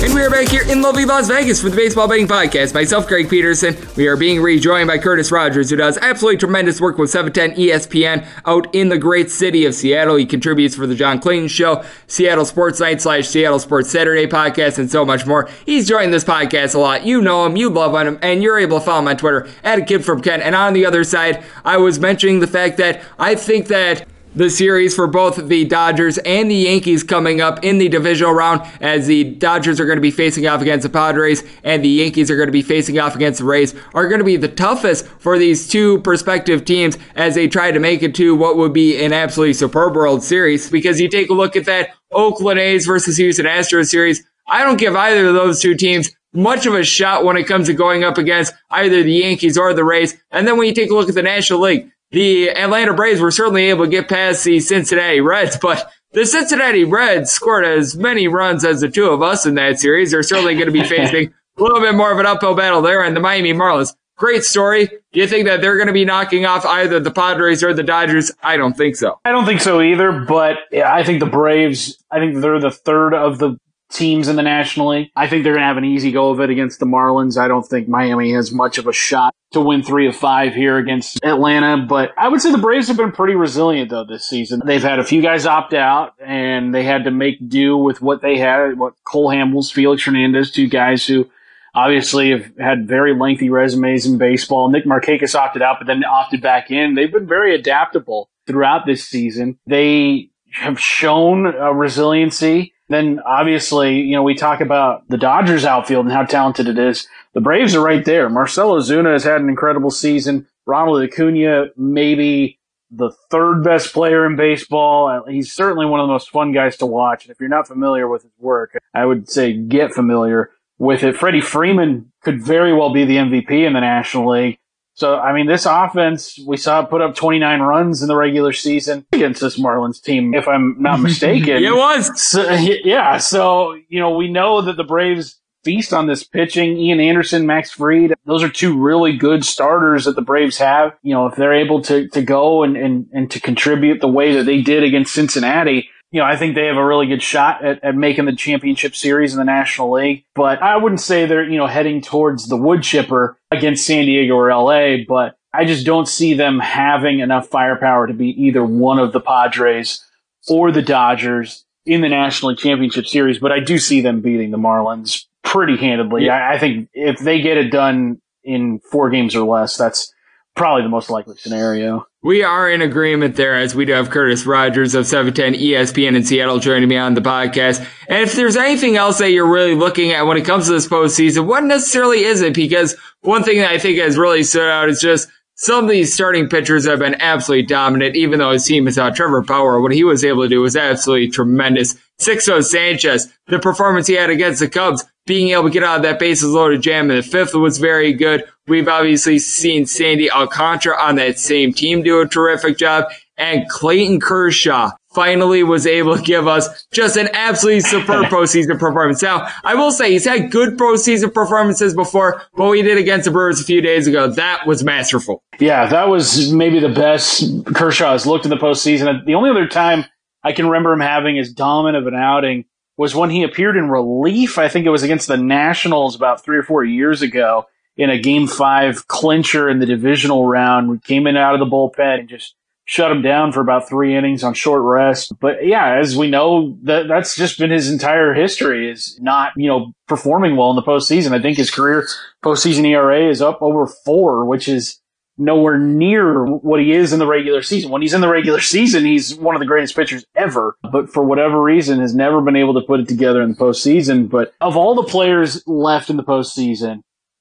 And 0.04 0.14
we 0.14 0.22
are 0.22 0.30
back 0.30 0.48
here 0.48 0.62
in 0.62 0.82
lovely 0.82 1.06
Las 1.06 1.28
Vegas 1.28 1.62
for 1.62 1.70
the 1.70 1.76
Baseball 1.76 2.08
Betting 2.08 2.26
Podcast. 2.26 2.74
Myself, 2.74 3.06
Greg 3.06 3.30
Peterson. 3.30 3.74
We 3.96 4.06
are 4.06 4.16
being 4.16 4.42
rejoined 4.42 4.88
by 4.88 4.98
Curtis 4.98 5.32
Rogers, 5.32 5.70
who 5.70 5.76
does 5.76 5.96
absolutely 5.98 6.36
tremendous 6.36 6.78
work 6.78 6.98
with 6.98 7.08
710 7.08 7.58
ESPN 7.58 8.26
out 8.44 8.74
in 8.74 8.90
the 8.90 8.98
great 8.98 9.30
city 9.30 9.64
of 9.64 9.74
Seattle. 9.74 10.16
He 10.16 10.26
contributes 10.26 10.74
for 10.74 10.86
the 10.86 10.94
John 10.94 11.20
Clayton 11.20 11.48
Show, 11.48 11.84
Seattle 12.06 12.44
Sports 12.44 12.80
Night 12.80 13.00
slash 13.00 13.28
Seattle 13.28 13.58
Sports 13.60 13.90
Saturday 13.90 14.26
podcast, 14.26 14.78
and 14.78 14.90
so 14.90 15.06
much 15.06 15.26
more. 15.26 15.48
He's 15.64 15.88
joined 15.88 16.12
this 16.12 16.24
podcast 16.24 16.74
a 16.74 16.78
lot. 16.78 17.06
You 17.06 17.22
know 17.22 17.46
him, 17.46 17.56
you 17.56 17.70
love 17.70 17.94
him, 17.94 18.18
and 18.20 18.42
you're 18.42 18.58
able 18.58 18.78
to 18.78 18.84
follow 18.84 19.00
him 19.00 19.08
on 19.08 19.16
Twitter 19.16 19.48
at 19.64 19.78
a 19.78 19.84
kid 19.84 20.04
from 20.04 20.20
Kent. 20.20 20.49
And 20.50 20.56
on 20.56 20.72
the 20.72 20.84
other 20.84 21.04
side, 21.04 21.44
I 21.64 21.76
was 21.76 22.00
mentioning 22.00 22.40
the 22.40 22.48
fact 22.48 22.76
that 22.78 23.02
I 23.20 23.36
think 23.36 23.68
that 23.68 24.04
the 24.34 24.50
series 24.50 24.96
for 24.96 25.06
both 25.06 25.36
the 25.36 25.64
Dodgers 25.64 26.18
and 26.18 26.50
the 26.50 26.56
Yankees 26.56 27.04
coming 27.04 27.40
up 27.40 27.62
in 27.62 27.78
the 27.78 27.88
divisional 27.88 28.32
round 28.32 28.68
as 28.80 29.06
the 29.06 29.22
Dodgers 29.22 29.78
are 29.78 29.86
going 29.86 29.98
to 29.98 30.02
be 30.02 30.10
facing 30.10 30.48
off 30.48 30.60
against 30.60 30.82
the 30.82 30.88
Padres 30.88 31.44
and 31.62 31.84
the 31.84 31.88
Yankees 31.88 32.32
are 32.32 32.36
going 32.36 32.48
to 32.48 32.52
be 32.52 32.62
facing 32.62 32.98
off 32.98 33.14
against 33.14 33.38
the 33.38 33.44
Rays 33.44 33.76
are 33.94 34.08
going 34.08 34.18
to 34.18 34.24
be 34.24 34.36
the 34.36 34.48
toughest 34.48 35.06
for 35.20 35.38
these 35.38 35.68
two 35.68 36.00
prospective 36.00 36.64
teams 36.64 36.98
as 37.14 37.36
they 37.36 37.46
try 37.46 37.70
to 37.70 37.78
make 37.78 38.02
it 38.02 38.16
to 38.16 38.34
what 38.34 38.56
would 38.56 38.72
be 38.72 39.00
an 39.00 39.12
absolutely 39.12 39.52
superb 39.52 39.94
World 39.94 40.24
Series. 40.24 40.68
Because 40.68 41.00
you 41.00 41.08
take 41.08 41.30
a 41.30 41.32
look 41.32 41.54
at 41.54 41.66
that 41.66 41.90
Oakland 42.10 42.58
A's 42.58 42.86
versus 42.86 43.18
Houston 43.18 43.46
Astros 43.46 43.88
series 43.88 44.24
I 44.50 44.64
don't 44.64 44.78
give 44.78 44.96
either 44.96 45.28
of 45.28 45.34
those 45.34 45.60
two 45.60 45.76
teams 45.76 46.10
much 46.32 46.66
of 46.66 46.74
a 46.74 46.84
shot 46.84 47.24
when 47.24 47.36
it 47.36 47.46
comes 47.46 47.66
to 47.66 47.74
going 47.74 48.04
up 48.04 48.18
against 48.18 48.54
either 48.70 49.02
the 49.02 49.12
Yankees 49.12 49.58
or 49.58 49.74
the 49.74 49.84
Rays. 49.84 50.16
And 50.30 50.46
then 50.46 50.56
when 50.56 50.68
you 50.68 50.74
take 50.74 50.90
a 50.90 50.94
look 50.94 51.08
at 51.08 51.14
the 51.14 51.22
National 51.22 51.60
League, 51.60 51.90
the 52.12 52.50
Atlanta 52.50 52.94
Braves 52.94 53.20
were 53.20 53.30
certainly 53.30 53.66
able 53.66 53.84
to 53.84 53.90
get 53.90 54.08
past 54.08 54.44
the 54.44 54.60
Cincinnati 54.60 55.20
Reds, 55.20 55.56
but 55.56 55.90
the 56.12 56.26
Cincinnati 56.26 56.84
Reds 56.84 57.30
scored 57.30 57.64
as 57.64 57.96
many 57.96 58.26
runs 58.26 58.64
as 58.64 58.80
the 58.80 58.88
two 58.88 59.06
of 59.06 59.22
us 59.22 59.46
in 59.46 59.54
that 59.54 59.78
series. 59.78 60.10
They're 60.10 60.24
certainly 60.24 60.54
going 60.54 60.66
to 60.66 60.72
be 60.72 60.82
facing 60.88 61.32
a 61.56 61.62
little 61.62 61.80
bit 61.80 61.94
more 61.94 62.10
of 62.10 62.18
an 62.18 62.26
uphill 62.26 62.54
battle 62.56 62.82
there. 62.82 63.04
And 63.04 63.14
the 63.14 63.20
Miami 63.20 63.52
Marlins, 63.52 63.94
great 64.16 64.42
story. 64.42 64.86
Do 64.86 65.20
you 65.20 65.28
think 65.28 65.46
that 65.46 65.60
they're 65.60 65.76
going 65.76 65.86
to 65.86 65.92
be 65.92 66.04
knocking 66.04 66.46
off 66.46 66.66
either 66.66 66.98
the 66.98 67.12
Padres 67.12 67.62
or 67.62 67.74
the 67.74 67.84
Dodgers? 67.84 68.32
I 68.42 68.56
don't 68.56 68.76
think 68.76 68.96
so. 68.96 69.20
I 69.24 69.30
don't 69.30 69.46
think 69.46 69.60
so 69.60 69.80
either, 69.80 70.10
but 70.26 70.58
I 70.74 71.04
think 71.04 71.20
the 71.20 71.26
Braves, 71.26 72.02
I 72.10 72.18
think 72.18 72.40
they're 72.40 72.60
the 72.60 72.72
third 72.72 73.14
of 73.14 73.38
the 73.38 73.56
teams 73.90 74.28
in 74.28 74.36
the 74.36 74.42
National 74.42 74.88
League. 74.90 75.10
I 75.16 75.28
think 75.28 75.44
they're 75.44 75.54
going 75.54 75.62
to 75.62 75.66
have 75.66 75.76
an 75.76 75.84
easy 75.84 76.12
go 76.12 76.30
of 76.30 76.40
it 76.40 76.50
against 76.50 76.80
the 76.80 76.86
Marlins. 76.86 77.36
I 77.36 77.48
don't 77.48 77.62
think 77.66 77.88
Miami 77.88 78.32
has 78.32 78.52
much 78.52 78.78
of 78.78 78.86
a 78.86 78.92
shot 78.92 79.34
to 79.52 79.60
win 79.60 79.82
three 79.82 80.06
of 80.06 80.14
five 80.14 80.54
here 80.54 80.76
against 80.76 81.18
Atlanta, 81.24 81.84
but 81.88 82.12
I 82.16 82.28
would 82.28 82.40
say 82.40 82.52
the 82.52 82.58
Braves 82.58 82.86
have 82.88 82.96
been 82.96 83.10
pretty 83.12 83.34
resilient 83.34 83.90
though 83.90 84.04
this 84.04 84.24
season. 84.24 84.62
They've 84.64 84.82
had 84.82 85.00
a 85.00 85.04
few 85.04 85.22
guys 85.22 85.44
opt 85.44 85.74
out 85.74 86.14
and 86.24 86.72
they 86.72 86.84
had 86.84 87.04
to 87.04 87.10
make 87.10 87.48
do 87.48 87.76
with 87.76 88.00
what 88.00 88.22
they 88.22 88.38
had, 88.38 88.78
what 88.78 88.94
Cole 89.04 89.28
Hamels, 89.28 89.72
Felix 89.72 90.04
Hernandez, 90.04 90.52
two 90.52 90.68
guys 90.68 91.04
who 91.04 91.28
obviously 91.74 92.30
have 92.30 92.52
had 92.58 92.86
very 92.86 93.14
lengthy 93.14 93.50
resumes 93.50 94.06
in 94.06 94.18
baseball. 94.18 94.68
Nick 94.70 94.84
Markakis 94.84 95.34
opted 95.34 95.62
out, 95.62 95.76
but 95.80 95.86
then 95.86 96.04
opted 96.04 96.40
back 96.42 96.70
in. 96.70 96.94
They've 96.94 97.12
been 97.12 97.26
very 97.26 97.54
adaptable 97.54 98.30
throughout 98.46 98.86
this 98.86 99.04
season. 99.04 99.58
They 99.66 100.30
have 100.52 100.80
shown 100.80 101.46
a 101.46 101.72
resiliency. 101.72 102.72
Then 102.90 103.20
obviously, 103.24 104.00
you 104.00 104.12
know, 104.12 104.24
we 104.24 104.34
talk 104.34 104.60
about 104.60 105.08
the 105.08 105.16
Dodgers 105.16 105.64
outfield 105.64 106.06
and 106.06 106.12
how 106.12 106.24
talented 106.24 106.66
it 106.66 106.76
is. 106.76 107.06
The 107.34 107.40
Braves 107.40 107.76
are 107.76 107.82
right 107.82 108.04
there. 108.04 108.28
Marcell 108.28 108.74
Ozuna 108.74 109.12
has 109.12 109.22
had 109.22 109.40
an 109.40 109.48
incredible 109.48 109.92
season. 109.92 110.48
Ronald 110.66 111.00
Acuna, 111.00 111.66
maybe 111.76 112.58
the 112.90 113.12
third 113.30 113.62
best 113.62 113.92
player 113.92 114.26
in 114.26 114.34
baseball. 114.34 115.06
Uh, 115.06 115.22
he's 115.30 115.52
certainly 115.52 115.86
one 115.86 116.00
of 116.00 116.08
the 116.08 116.12
most 116.12 116.30
fun 116.30 116.50
guys 116.50 116.76
to 116.78 116.86
watch. 116.86 117.24
And 117.24 117.30
if 117.30 117.38
you're 117.38 117.48
not 117.48 117.68
familiar 117.68 118.08
with 118.08 118.22
his 118.22 118.32
work, 118.40 118.76
I 118.92 119.06
would 119.06 119.30
say 119.30 119.52
get 119.52 119.94
familiar 119.94 120.50
with 120.78 121.04
it. 121.04 121.16
Freddie 121.16 121.40
Freeman 121.40 122.10
could 122.24 122.42
very 122.42 122.72
well 122.72 122.92
be 122.92 123.04
the 123.04 123.16
MVP 123.16 123.50
in 123.66 123.72
the 123.72 123.80
National 123.80 124.30
League. 124.30 124.58
So, 124.94 125.16
I 125.16 125.32
mean, 125.32 125.46
this 125.46 125.66
offense, 125.66 126.38
we 126.46 126.56
saw 126.56 126.80
it 126.82 126.90
put 126.90 127.00
up 127.00 127.14
29 127.14 127.60
runs 127.60 128.02
in 128.02 128.08
the 128.08 128.16
regular 128.16 128.52
season 128.52 129.06
against 129.12 129.40
this 129.40 129.58
Marlins 129.58 130.02
team, 130.02 130.34
if 130.34 130.46
I'm 130.46 130.76
not 130.78 131.00
mistaken. 131.00 131.62
it 131.62 131.74
was. 131.74 132.20
So, 132.20 132.50
yeah. 132.52 133.16
So, 133.18 133.76
you 133.88 133.98
know, 134.00 134.16
we 134.16 134.30
know 134.30 134.60
that 134.62 134.76
the 134.76 134.84
Braves 134.84 135.40
feast 135.64 135.92
on 135.92 136.06
this 136.06 136.24
pitching. 136.24 136.76
Ian 136.78 137.00
Anderson, 137.00 137.46
Max 137.46 137.70
Fried, 137.70 138.14
those 138.24 138.42
are 138.42 138.48
two 138.48 138.78
really 138.78 139.16
good 139.16 139.44
starters 139.44 140.04
that 140.04 140.16
the 140.16 140.22
Braves 140.22 140.58
have. 140.58 140.92
You 141.02 141.14
know, 141.14 141.26
if 141.26 141.36
they're 141.36 141.54
able 141.54 141.82
to, 141.82 142.08
to 142.08 142.22
go 142.22 142.62
and, 142.62 142.76
and, 142.76 143.06
and 143.12 143.30
to 143.30 143.40
contribute 143.40 144.00
the 144.00 144.08
way 144.08 144.34
that 144.34 144.44
they 144.44 144.62
did 144.62 144.82
against 144.82 145.12
Cincinnati, 145.14 145.88
you 146.12 146.20
know, 146.20 146.26
I 146.26 146.36
think 146.36 146.54
they 146.54 146.66
have 146.66 146.76
a 146.76 146.84
really 146.84 147.06
good 147.06 147.22
shot 147.22 147.64
at, 147.64 147.82
at 147.84 147.94
making 147.94 148.24
the 148.24 148.34
championship 148.34 148.96
series 148.96 149.32
in 149.32 149.38
the 149.38 149.44
National 149.44 149.92
League. 149.92 150.24
But 150.34 150.60
I 150.60 150.76
wouldn't 150.76 151.00
say 151.00 151.26
they're, 151.26 151.48
you 151.48 151.56
know, 151.56 151.66
heading 151.66 152.00
towards 152.00 152.48
the 152.48 152.56
wood 152.56 152.82
chipper 152.82 153.38
against 153.50 153.86
San 153.86 154.06
Diego 154.06 154.34
or 154.34 154.50
LA, 154.50 155.04
but 155.06 155.36
I 155.52 155.64
just 155.64 155.86
don't 155.86 156.06
see 156.06 156.34
them 156.34 156.58
having 156.58 157.20
enough 157.20 157.48
firepower 157.48 158.06
to 158.06 158.12
beat 158.12 158.38
either 158.38 158.64
one 158.64 158.98
of 158.98 159.12
the 159.12 159.20
Padres 159.20 160.04
or 160.48 160.72
the 160.72 160.82
Dodgers 160.82 161.64
in 161.86 162.00
the 162.00 162.08
National 162.08 162.50
League 162.50 162.58
Championship 162.58 163.06
Series. 163.06 163.38
But 163.38 163.52
I 163.52 163.60
do 163.60 163.78
see 163.78 164.00
them 164.00 164.20
beating 164.20 164.50
the 164.50 164.58
Marlins 164.58 165.26
pretty 165.44 165.76
handedly. 165.76 166.26
Yeah. 166.26 166.34
I, 166.34 166.54
I 166.54 166.58
think 166.58 166.88
if 166.92 167.18
they 167.18 167.40
get 167.40 167.56
it 167.56 167.70
done 167.70 168.20
in 168.42 168.80
four 168.90 169.10
games 169.10 169.36
or 169.36 169.46
less, 169.46 169.76
that's 169.76 170.12
probably 170.56 170.82
the 170.82 170.88
most 170.88 171.10
likely 171.10 171.36
scenario. 171.36 172.06
We 172.22 172.42
are 172.42 172.70
in 172.70 172.82
agreement 172.82 173.36
there 173.36 173.56
as 173.56 173.74
we 173.74 173.86
do 173.86 173.92
have 173.92 174.10
Curtis 174.10 174.44
Rogers 174.44 174.94
of 174.94 175.06
710 175.06 175.60
ESPN 175.60 176.16
in 176.16 176.24
Seattle 176.24 176.58
joining 176.58 176.88
me 176.88 176.98
on 176.98 177.14
the 177.14 177.22
podcast. 177.22 177.86
And 178.08 178.22
if 178.22 178.34
there's 178.34 178.56
anything 178.56 178.96
else 178.96 179.18
that 179.18 179.30
you're 179.30 179.50
really 179.50 179.74
looking 179.74 180.12
at 180.12 180.26
when 180.26 180.36
it 180.36 180.44
comes 180.44 180.66
to 180.66 180.72
this 180.72 180.86
postseason, 180.86 181.46
what 181.46 181.64
necessarily 181.64 182.24
is 182.24 182.42
it? 182.42 182.54
Because 182.54 182.94
one 183.22 183.42
thing 183.42 183.58
that 183.58 183.70
I 183.70 183.78
think 183.78 183.98
has 183.98 184.18
really 184.18 184.42
stood 184.42 184.68
out 184.68 184.90
is 184.90 185.00
just 185.00 185.28
some 185.54 185.84
of 185.84 185.90
these 185.90 186.14
starting 186.14 186.48
pitchers 186.48 186.86
have 186.86 187.00
been 187.00 187.20
absolutely 187.20 187.66
dominant, 187.66 188.16
even 188.16 188.38
though 188.38 188.52
his 188.52 188.64
team 188.64 188.88
is 188.88 188.98
out. 188.98 189.14
Trevor 189.14 189.42
Bauer, 189.42 189.80
what 189.80 189.92
he 189.92 190.04
was 190.04 190.24
able 190.24 190.42
to 190.42 190.48
do 190.48 190.62
was 190.62 190.74
absolutely 190.74 191.28
tremendous. 191.28 191.96
Sixto 192.18 192.62
Sanchez, 192.64 193.32
the 193.46 193.58
performance 193.58 194.06
he 194.06 194.14
had 194.14 194.30
against 194.30 194.60
the 194.60 194.68
Cubs, 194.68 195.04
being 195.26 195.50
able 195.50 195.64
to 195.64 195.70
get 195.70 195.82
out 195.82 195.96
of 195.96 196.02
that 196.02 196.18
bases 196.18 196.50
loaded 196.50 196.82
jam 196.82 197.10
in 197.10 197.16
the 197.16 197.22
fifth 197.22 197.54
was 197.54 197.78
very 197.78 198.12
good. 198.12 198.44
We've 198.66 198.88
obviously 198.88 199.38
seen 199.38 199.86
Sandy 199.86 200.30
Alcantara 200.30 201.00
on 201.00 201.16
that 201.16 201.38
same 201.38 201.72
team 201.72 202.02
do 202.02 202.20
a 202.20 202.28
terrific 202.28 202.78
job. 202.78 203.06
And 203.36 203.68
Clayton 203.68 204.20
Kershaw 204.20 204.90
finally 205.12 205.62
was 205.62 205.86
able 205.86 206.16
to 206.16 206.22
give 206.22 206.46
us 206.46 206.86
just 206.92 207.16
an 207.16 207.28
absolutely 207.32 207.80
superb 207.80 208.26
postseason 208.30 208.78
performance. 208.78 209.22
Now, 209.22 209.48
I 209.64 209.74
will 209.74 209.90
say 209.90 210.12
he's 210.12 210.24
had 210.24 210.50
good 210.50 210.78
postseason 210.78 211.32
performances 211.32 211.94
before, 211.94 212.42
but 212.54 212.68
we 212.68 212.82
did 212.82 212.98
against 212.98 213.24
the 213.24 213.30
Brewers 213.30 213.60
a 213.60 213.64
few 213.64 213.80
days 213.80 214.06
ago. 214.06 214.28
That 214.28 214.66
was 214.66 214.84
masterful. 214.84 215.42
Yeah, 215.58 215.86
that 215.86 216.08
was 216.08 216.52
maybe 216.52 216.80
the 216.80 216.90
best 216.90 217.44
Kershaw 217.74 218.12
has 218.12 218.26
looked 218.26 218.44
in 218.44 218.50
the 218.50 218.56
postseason. 218.56 219.24
The 219.24 219.34
only 219.34 219.50
other 219.50 219.66
time 219.66 220.04
I 220.42 220.52
can 220.52 220.66
remember 220.66 220.92
him 220.92 221.00
having 221.00 221.38
as 221.38 221.52
dominant 221.52 222.06
of 222.06 222.12
an 222.12 222.18
outing 222.18 222.64
was 223.00 223.14
when 223.14 223.30
he 223.30 223.42
appeared 223.42 223.78
in 223.78 223.88
relief. 223.88 224.58
I 224.58 224.68
think 224.68 224.84
it 224.84 224.90
was 224.90 225.02
against 225.02 225.26
the 225.26 225.38
Nationals 225.38 226.14
about 226.14 226.44
three 226.44 226.58
or 226.58 226.62
four 226.62 226.84
years 226.84 227.22
ago 227.22 227.66
in 227.96 228.10
a 228.10 228.18
game 228.18 228.46
five 228.46 229.08
clincher 229.08 229.70
in 229.70 229.78
the 229.78 229.86
divisional 229.86 230.46
round. 230.46 230.90
We 230.90 230.98
came 230.98 231.26
in 231.26 231.34
out 231.34 231.54
of 231.54 231.60
the 231.60 231.64
bullpen 231.64 232.20
and 232.20 232.28
just 232.28 232.54
shut 232.84 233.10
him 233.10 233.22
down 233.22 233.52
for 233.52 233.62
about 233.62 233.88
three 233.88 234.14
innings 234.14 234.44
on 234.44 234.52
short 234.52 234.82
rest. 234.82 235.32
But 235.40 235.64
yeah, 235.64 235.96
as 235.98 236.14
we 236.14 236.28
know, 236.28 236.76
that 236.82 237.08
that's 237.08 237.36
just 237.36 237.58
been 237.58 237.70
his 237.70 237.90
entire 237.90 238.34
history 238.34 238.90
is 238.90 239.18
not, 239.18 239.54
you 239.56 239.68
know, 239.68 239.94
performing 240.06 240.56
well 240.56 240.68
in 240.68 240.76
the 240.76 240.82
postseason. 240.82 241.32
I 241.32 241.40
think 241.40 241.56
his 241.56 241.70
career 241.70 242.06
postseason 242.44 242.86
ERA 242.86 243.30
is 243.30 243.40
up 243.40 243.62
over 243.62 243.86
four, 243.86 244.44
which 244.44 244.68
is 244.68 244.99
nowhere 245.40 245.78
near 245.78 246.44
what 246.44 246.80
he 246.80 246.92
is 246.92 247.12
in 247.12 247.18
the 247.18 247.26
regular 247.26 247.62
season. 247.62 247.90
When 247.90 248.02
he's 248.02 248.14
in 248.14 248.20
the 248.20 248.28
regular 248.28 248.60
season, 248.60 249.04
he's 249.04 249.34
one 249.34 249.54
of 249.56 249.60
the 249.60 249.66
greatest 249.66 249.96
pitchers 249.96 250.24
ever, 250.36 250.76
but 250.92 251.10
for 251.10 251.24
whatever 251.24 251.60
reason 251.62 252.00
has 252.00 252.14
never 252.14 252.40
been 252.40 252.56
able 252.56 252.74
to 252.74 252.86
put 252.86 253.00
it 253.00 253.08
together 253.08 253.42
in 253.42 253.50
the 253.50 253.56
postseason. 253.56 254.28
But 254.28 254.52
of 254.60 254.76
all 254.76 254.94
the 254.94 255.02
players 255.02 255.62
left 255.66 256.10
in 256.10 256.16
the 256.16 256.22
postseason, 256.22 257.00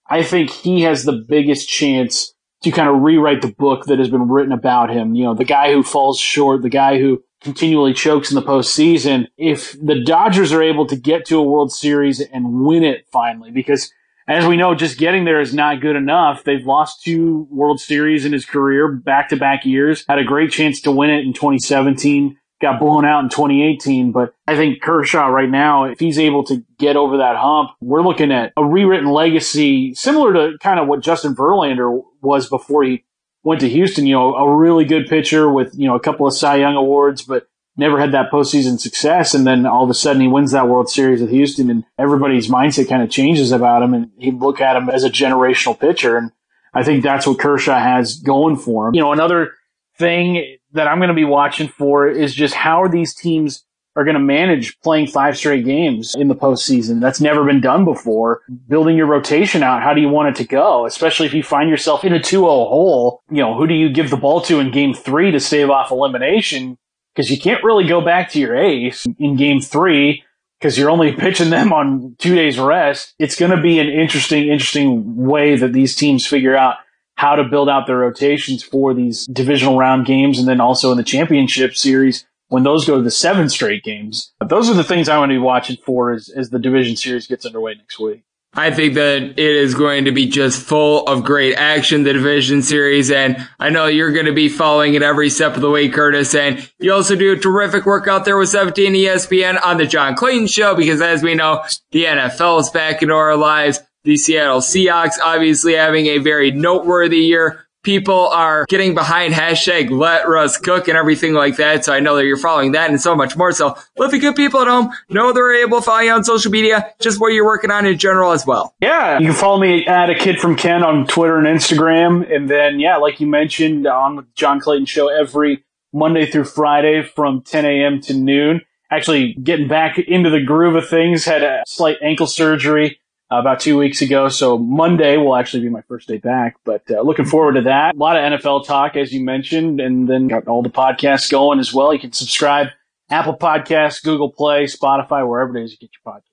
I 0.09 0.23
think 0.23 0.49
he 0.49 0.81
has 0.81 1.03
the 1.03 1.23
biggest 1.27 1.69
chance 1.69 2.33
to 2.63 2.71
kind 2.71 2.89
of 2.89 3.01
rewrite 3.01 3.41
the 3.41 3.53
book 3.53 3.85
that 3.85 3.99
has 3.99 4.09
been 4.09 4.27
written 4.27 4.51
about 4.51 4.89
him. 4.89 5.15
You 5.15 5.25
know, 5.25 5.33
the 5.33 5.45
guy 5.45 5.71
who 5.71 5.83
falls 5.83 6.19
short, 6.19 6.61
the 6.61 6.69
guy 6.69 6.99
who 6.99 7.23
continually 7.41 7.93
chokes 7.93 8.31
in 8.31 8.35
the 8.35 8.41
postseason. 8.41 9.27
If 9.37 9.77
the 9.81 10.03
Dodgers 10.03 10.51
are 10.51 10.63
able 10.63 10.85
to 10.87 10.95
get 10.95 11.25
to 11.25 11.37
a 11.37 11.43
World 11.43 11.71
Series 11.71 12.19
and 12.19 12.65
win 12.65 12.83
it 12.83 13.05
finally, 13.11 13.51
because 13.51 13.91
as 14.29 14.45
we 14.45 14.57
know, 14.57 14.75
just 14.75 14.99
getting 14.99 15.25
there 15.25 15.41
is 15.41 15.55
not 15.55 15.81
good 15.81 15.95
enough. 15.95 16.43
They've 16.43 16.65
lost 16.65 17.01
two 17.01 17.47
World 17.49 17.81
Series 17.81 18.25
in 18.25 18.31
his 18.31 18.45
career, 18.45 18.87
back 18.87 19.29
to 19.29 19.35
back 19.35 19.65
years. 19.65 20.05
Had 20.07 20.19
a 20.19 20.23
great 20.23 20.51
chance 20.51 20.81
to 20.81 20.91
win 20.91 21.09
it 21.09 21.25
in 21.25 21.33
2017. 21.33 22.37
Got 22.61 22.79
blown 22.79 23.05
out 23.05 23.23
in 23.23 23.29
2018. 23.29 24.11
But 24.11 24.35
I 24.45 24.55
think 24.55 24.83
Kershaw 24.83 25.25
right 25.27 25.49
now, 25.49 25.85
if 25.85 25.99
he's 25.99 26.19
able 26.19 26.43
to 26.43 26.63
get 26.77 26.95
over 26.95 27.17
that 27.17 27.37
hump, 27.37 27.71
we're 27.81 28.03
looking 28.03 28.31
at 28.31 28.53
a 28.55 28.63
rewritten 28.63 29.09
legacy 29.09 29.95
similar 29.95 30.33
to 30.33 30.57
kind 30.59 30.79
of 30.79 30.87
what 30.87 31.01
Justin 31.01 31.35
Verlander 31.35 32.03
was 32.21 32.47
before 32.47 32.83
he 32.83 33.03
went 33.43 33.61
to 33.61 33.69
Houston. 33.69 34.05
You 34.05 34.13
know, 34.13 34.35
a 34.35 34.55
really 34.55 34.85
good 34.85 35.07
pitcher 35.07 35.49
with, 35.49 35.73
you 35.75 35.87
know, 35.87 35.95
a 35.95 35.99
couple 35.99 36.27
of 36.27 36.35
Cy 36.35 36.57
Young 36.57 36.75
awards, 36.75 37.23
but 37.23 37.47
never 37.79 37.99
had 37.99 38.11
that 38.11 38.31
postseason 38.31 38.79
success. 38.79 39.33
And 39.33 39.47
then 39.47 39.65
all 39.65 39.85
of 39.85 39.89
a 39.89 39.95
sudden 39.95 40.21
he 40.21 40.27
wins 40.27 40.51
that 40.51 40.67
World 40.67 40.89
Series 40.89 41.21
with 41.21 41.31
Houston 41.31 41.69
and 41.69 41.85
everybody's 41.97 42.49
mindset 42.49 42.89
kind 42.89 43.01
of 43.01 43.09
changes 43.09 43.51
about 43.51 43.81
him 43.81 43.93
and 43.93 44.11
he 44.17 44.31
look 44.31 44.61
at 44.61 44.75
him 44.75 44.89
as 44.89 45.03
a 45.03 45.09
generational 45.09 45.79
pitcher. 45.79 46.17
And 46.17 46.31
I 46.73 46.83
think 46.83 47.03
that's 47.03 47.25
what 47.25 47.39
Kershaw 47.39 47.79
has 47.79 48.17
going 48.17 48.57
for 48.57 48.87
him. 48.87 48.93
You 48.93 49.01
know, 49.01 49.13
another 49.13 49.53
thing 49.97 50.57
that 50.73 50.87
I'm 50.87 50.99
going 50.99 51.09
to 51.09 51.15
be 51.15 51.25
watching 51.25 51.67
for 51.67 52.07
is 52.07 52.35
just 52.35 52.53
how 52.53 52.83
are 52.83 52.89
these 52.89 53.15
teams 53.15 53.63
are 53.95 54.03
going 54.03 54.15
to 54.15 54.19
manage 54.19 54.79
playing 54.81 55.07
five 55.07 55.35
straight 55.35 55.65
games 55.65 56.15
in 56.15 56.27
the 56.27 56.35
postseason. 56.35 57.01
That's 57.01 57.19
never 57.19 57.43
been 57.43 57.59
done 57.59 57.85
before. 57.85 58.41
Building 58.67 58.95
your 58.95 59.07
rotation 59.07 59.63
out. 59.63 59.81
How 59.81 59.93
do 59.93 59.99
you 59.99 60.09
want 60.09 60.29
it 60.29 60.35
to 60.35 60.47
go? 60.47 60.85
Especially 60.85 61.25
if 61.25 61.33
you 61.33 61.43
find 61.43 61.69
yourself 61.69 62.05
in 62.05 62.13
a 62.13 62.19
2-0 62.19 62.41
hole. 62.43 63.23
You 63.29 63.41
know, 63.41 63.57
who 63.57 63.67
do 63.67 63.73
you 63.73 63.89
give 63.91 64.09
the 64.09 64.17
ball 64.17 64.41
to 64.41 64.59
in 64.59 64.71
game 64.71 64.93
three 64.93 65.31
to 65.31 65.39
save 65.39 65.69
off 65.69 65.91
elimination? 65.91 66.77
Because 67.19 67.29
you 67.29 67.37
can't 67.37 67.61
really 67.65 67.85
go 67.85 67.99
back 67.99 68.29
to 68.29 68.39
your 68.39 68.55
ace 68.55 69.05
in 69.19 69.35
game 69.35 69.59
three 69.59 70.23
because 70.57 70.77
you're 70.77 70.89
only 70.89 71.11
pitching 71.17 71.49
them 71.49 71.73
on 71.73 72.15
two 72.17 72.33
days 72.33 72.57
rest. 72.57 73.13
It's 73.19 73.35
going 73.35 73.51
to 73.51 73.61
be 73.61 73.77
an 73.79 73.89
interesting, 73.89 74.47
interesting 74.47 75.17
way 75.17 75.57
that 75.57 75.73
these 75.73 75.97
teams 75.97 76.25
figure 76.25 76.55
out 76.55 76.75
how 77.15 77.35
to 77.35 77.43
build 77.43 77.67
out 77.67 77.87
their 77.87 77.97
rotations 77.97 78.63
for 78.63 78.93
these 78.93 79.25
divisional 79.25 79.77
round 79.77 80.05
games 80.05 80.39
and 80.39 80.47
then 80.47 80.61
also 80.61 80.91
in 80.91 80.97
the 80.97 81.03
championship 81.03 81.75
series 81.75 82.25
when 82.47 82.63
those 82.63 82.87
go 82.87 82.95
to 82.95 83.03
the 83.03 83.11
seven 83.11 83.49
straight 83.49 83.83
games. 83.83 84.31
Those 84.47 84.69
are 84.69 84.73
the 84.73 84.85
things 84.85 85.09
I 85.09 85.17
want 85.17 85.31
to 85.31 85.35
be 85.35 85.39
watching 85.39 85.75
for 85.85 86.13
as, 86.13 86.29
as 86.29 86.51
the 86.51 86.59
division 86.59 86.95
series 86.95 87.27
gets 87.27 87.45
underway 87.45 87.75
next 87.75 87.99
week. 87.99 88.23
I 88.53 88.71
think 88.71 88.95
that 88.95 89.21
it 89.21 89.37
is 89.37 89.75
going 89.75 90.05
to 90.05 90.11
be 90.11 90.25
just 90.25 90.61
full 90.61 91.05
of 91.05 91.23
great 91.23 91.55
action, 91.55 92.03
the 92.03 92.13
division 92.13 92.63
series. 92.63 93.11
And 93.11 93.47
I 93.59 93.69
know 93.69 93.85
you're 93.85 94.11
going 94.11 94.25
to 94.25 94.33
be 94.33 94.49
following 94.49 94.95
it 94.95 95.03
every 95.03 95.29
step 95.29 95.55
of 95.55 95.61
the 95.61 95.69
way, 95.69 95.87
Curtis. 95.87 96.33
And 96.33 96.67
you 96.79 96.91
also 96.91 97.15
do 97.15 97.35
terrific 97.35 97.85
work 97.85 98.07
out 98.07 98.25
there 98.25 98.37
with 98.37 98.49
17 98.49 98.93
ESPN 98.93 99.63
on 99.63 99.77
the 99.77 99.85
John 99.85 100.15
Clayton 100.15 100.47
show, 100.47 100.75
because 100.75 100.99
as 100.99 101.21
we 101.21 101.35
know, 101.35 101.63
the 101.91 102.05
NFL 102.05 102.61
is 102.61 102.69
back 102.71 103.03
into 103.03 103.13
our 103.13 103.37
lives. 103.37 103.79
The 104.03 104.17
Seattle 104.17 104.61
Seahawks 104.61 105.19
obviously 105.23 105.73
having 105.73 106.07
a 106.07 106.17
very 106.17 106.51
noteworthy 106.51 107.19
year 107.19 107.67
people 107.83 108.27
are 108.29 108.65
getting 108.67 108.93
behind 108.93 109.33
hashtag 109.33 109.89
let 109.89 110.27
Russ 110.27 110.57
cook 110.57 110.87
and 110.87 110.97
everything 110.97 111.33
like 111.33 111.57
that. 111.57 111.85
So 111.85 111.93
I 111.93 111.99
know 111.99 112.15
that 112.15 112.25
you're 112.25 112.37
following 112.37 112.73
that 112.73 112.89
and 112.89 112.99
so 112.99 113.15
much 113.15 113.37
more. 113.37 113.51
So 113.51 113.77
let 113.97 114.11
the 114.11 114.19
good 114.19 114.35
people 114.35 114.59
at 114.61 114.67
home 114.67 114.91
know 115.09 115.31
they're 115.31 115.53
able 115.53 115.79
to 115.79 115.83
follow 115.83 115.99
you 115.99 116.11
on 116.11 116.23
social 116.23 116.51
media, 116.51 116.93
just 116.99 117.19
what 117.19 117.33
you're 117.33 117.45
working 117.45 117.71
on 117.71 117.85
in 117.85 117.97
general 117.97 118.31
as 118.31 118.45
well. 118.45 118.75
Yeah. 118.81 119.19
You 119.19 119.27
can 119.27 119.35
follow 119.35 119.59
me 119.59 119.85
at 119.85 120.09
a 120.09 120.15
kid 120.15 120.39
from 120.39 120.55
Ken 120.55 120.83
on 120.83 121.07
Twitter 121.07 121.37
and 121.37 121.47
Instagram. 121.47 122.33
And 122.33 122.49
then, 122.49 122.79
yeah, 122.79 122.97
like 122.97 123.19
you 123.19 123.27
mentioned 123.27 123.87
on 123.87 124.15
the 124.17 124.25
John 124.35 124.59
Clayton 124.59 124.85
show 124.85 125.07
every 125.07 125.63
Monday 125.93 126.29
through 126.29 126.45
Friday 126.45 127.03
from 127.03 127.41
10 127.41 127.65
a.m. 127.65 128.01
to 128.01 128.13
noon. 128.13 128.61
Actually 128.91 129.33
getting 129.33 129.67
back 129.67 129.99
into 129.99 130.31
the 130.31 130.43
groove 130.43 130.75
of 130.75 130.89
things, 130.89 131.23
had 131.23 131.43
a 131.43 131.63
slight 131.67 131.97
ankle 132.01 132.25
surgery 132.25 132.98
about 133.29 133.59
two 133.59 133.77
weeks 133.77 134.01
ago. 134.01 134.29
So 134.29 134.57
Monday 134.57 135.17
will 135.17 135.35
actually 135.35 135.63
be 135.63 135.69
my 135.69 135.81
first 135.81 136.07
day 136.07 136.17
back, 136.17 136.57
but 136.63 136.83
uh, 136.89 137.01
looking 137.01 137.25
forward 137.25 137.53
to 137.53 137.61
that. 137.63 137.95
A 137.95 137.97
lot 137.97 138.17
of 138.17 138.39
NFL 138.39 138.65
talk, 138.65 138.95
as 138.95 139.13
you 139.13 139.23
mentioned, 139.23 139.79
and 139.79 140.09
then 140.09 140.27
got 140.27 140.47
all 140.47 140.63
the 140.63 140.69
podcasts 140.69 141.29
going 141.29 141.59
as 141.59 141.73
well. 141.73 141.93
You 141.93 141.99
can 141.99 142.11
subscribe 142.11 142.69
Apple 143.09 143.37
Podcasts, 143.37 144.03
Google 144.03 144.31
Play, 144.31 144.65
Spotify, 144.65 145.27
wherever 145.27 145.57
it 145.57 145.63
is 145.63 145.71
you 145.71 145.77
get 145.77 145.89
your 145.93 146.13
podcast. 146.13 146.23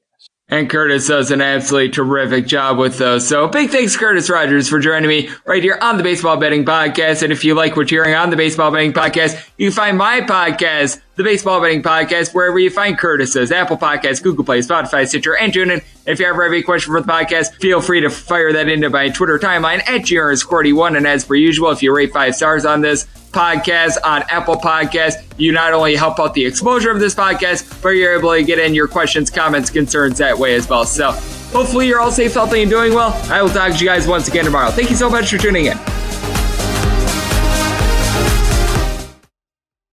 And 0.49 0.71
Curtis 0.71 1.09
does 1.09 1.33
an 1.33 1.41
absolutely 1.41 1.91
terrific 1.91 2.47
job 2.47 2.79
with 2.79 2.99
those. 2.99 3.27
So 3.27 3.49
big 3.49 3.71
thanks, 3.71 3.97
Curtis 3.97 4.31
Rogers, 4.31 4.69
for 4.69 4.79
joining 4.79 5.09
me 5.09 5.29
right 5.45 5.63
here 5.63 5.77
on 5.81 5.97
the 5.97 6.05
Baseball 6.05 6.37
Betting 6.37 6.65
Podcast. 6.65 7.25
And 7.25 7.33
if 7.33 7.45
you 7.45 7.55
like 7.55 7.75
what 7.75 7.91
you're 7.91 8.05
hearing 8.05 8.17
on 8.17 8.31
the 8.31 8.37
Baseball 8.37 8.71
Betting 8.71 8.93
Podcast, 8.93 9.45
you 9.59 9.71
can 9.71 9.75
find 9.75 9.99
my 9.99 10.21
podcast, 10.21 11.01
the 11.17 11.25
Baseball 11.25 11.61
Betting 11.61 11.83
Podcast, 11.83 12.35
wherever 12.35 12.59
you 12.59 12.71
find 12.71 12.99
Curtis's, 12.99 13.51
Apple 13.51 13.79
Podcasts, 13.79 14.23
Google 14.23 14.45
Play, 14.45 14.61
Spotify, 14.61 15.09
Stitcher, 15.09 15.37
and 15.37 15.53
TuneIn. 15.53 15.83
If 16.07 16.21
you 16.21 16.27
ever 16.27 16.45
have 16.45 16.53
any 16.53 16.63
question 16.63 16.93
for 16.93 17.01
the 17.01 17.11
podcast, 17.11 17.55
feel 17.55 17.81
free 17.81 18.03
to 18.03 18.11
fire 18.11 18.53
that 18.53 18.69
into 18.69 18.91
my 18.91 19.09
Twitter 19.09 19.39
timeline 19.39 19.79
at 19.89 20.03
GRS41. 20.03 20.97
And 20.97 21.07
as 21.07 21.25
per 21.25 21.35
usual, 21.35 21.71
if 21.71 21.83
you 21.83 21.95
rate 21.97 22.13
five 22.13 22.35
stars 22.35 22.67
on 22.67 22.83
this, 22.83 23.07
podcast 23.37 23.97
on 24.05 24.23
Apple 24.31 24.57
Podcasts. 24.57 25.23
You 25.37 25.53
not 25.53 25.73
only 25.73 25.97
help 25.97 26.19
out 26.19 26.33
the 26.33 26.45
exposure 26.45 26.91
of 26.91 27.01
this 27.01 27.15
podcast, 27.15 27.83
but 27.83 27.91
you're 27.91 28.19
able 28.19 28.33
to 28.33 28.43
get 28.43 28.59
in 28.59 28.75
your 28.75 28.89
questions, 28.89 29.31
comments, 29.31 29.69
concerns 29.69 30.19
that 30.19 30.39
way 30.39 30.55
as 30.55 30.69
well. 30.69 30.85
So 30.85 31.13
hopefully 31.13 31.89
you're 31.89 32.01
all 32.01 32.13
safe, 32.13 32.35
healthy, 32.35 32.63
and 32.63 32.71
doing 32.71 32.95
well. 32.95 33.13
I 33.31 33.43
will 33.43 33.51
talk 33.51 33.73
to 33.73 33.79
you 33.79 33.87
guys 33.87 34.07
once 34.07 34.29
again 34.29 34.45
tomorrow. 34.45 34.71
Thank 34.71 34.91
you 34.91 34.97
so 34.97 35.11
much 35.11 35.31
for 35.31 35.39
tuning 35.39 35.67
in. 35.67 35.77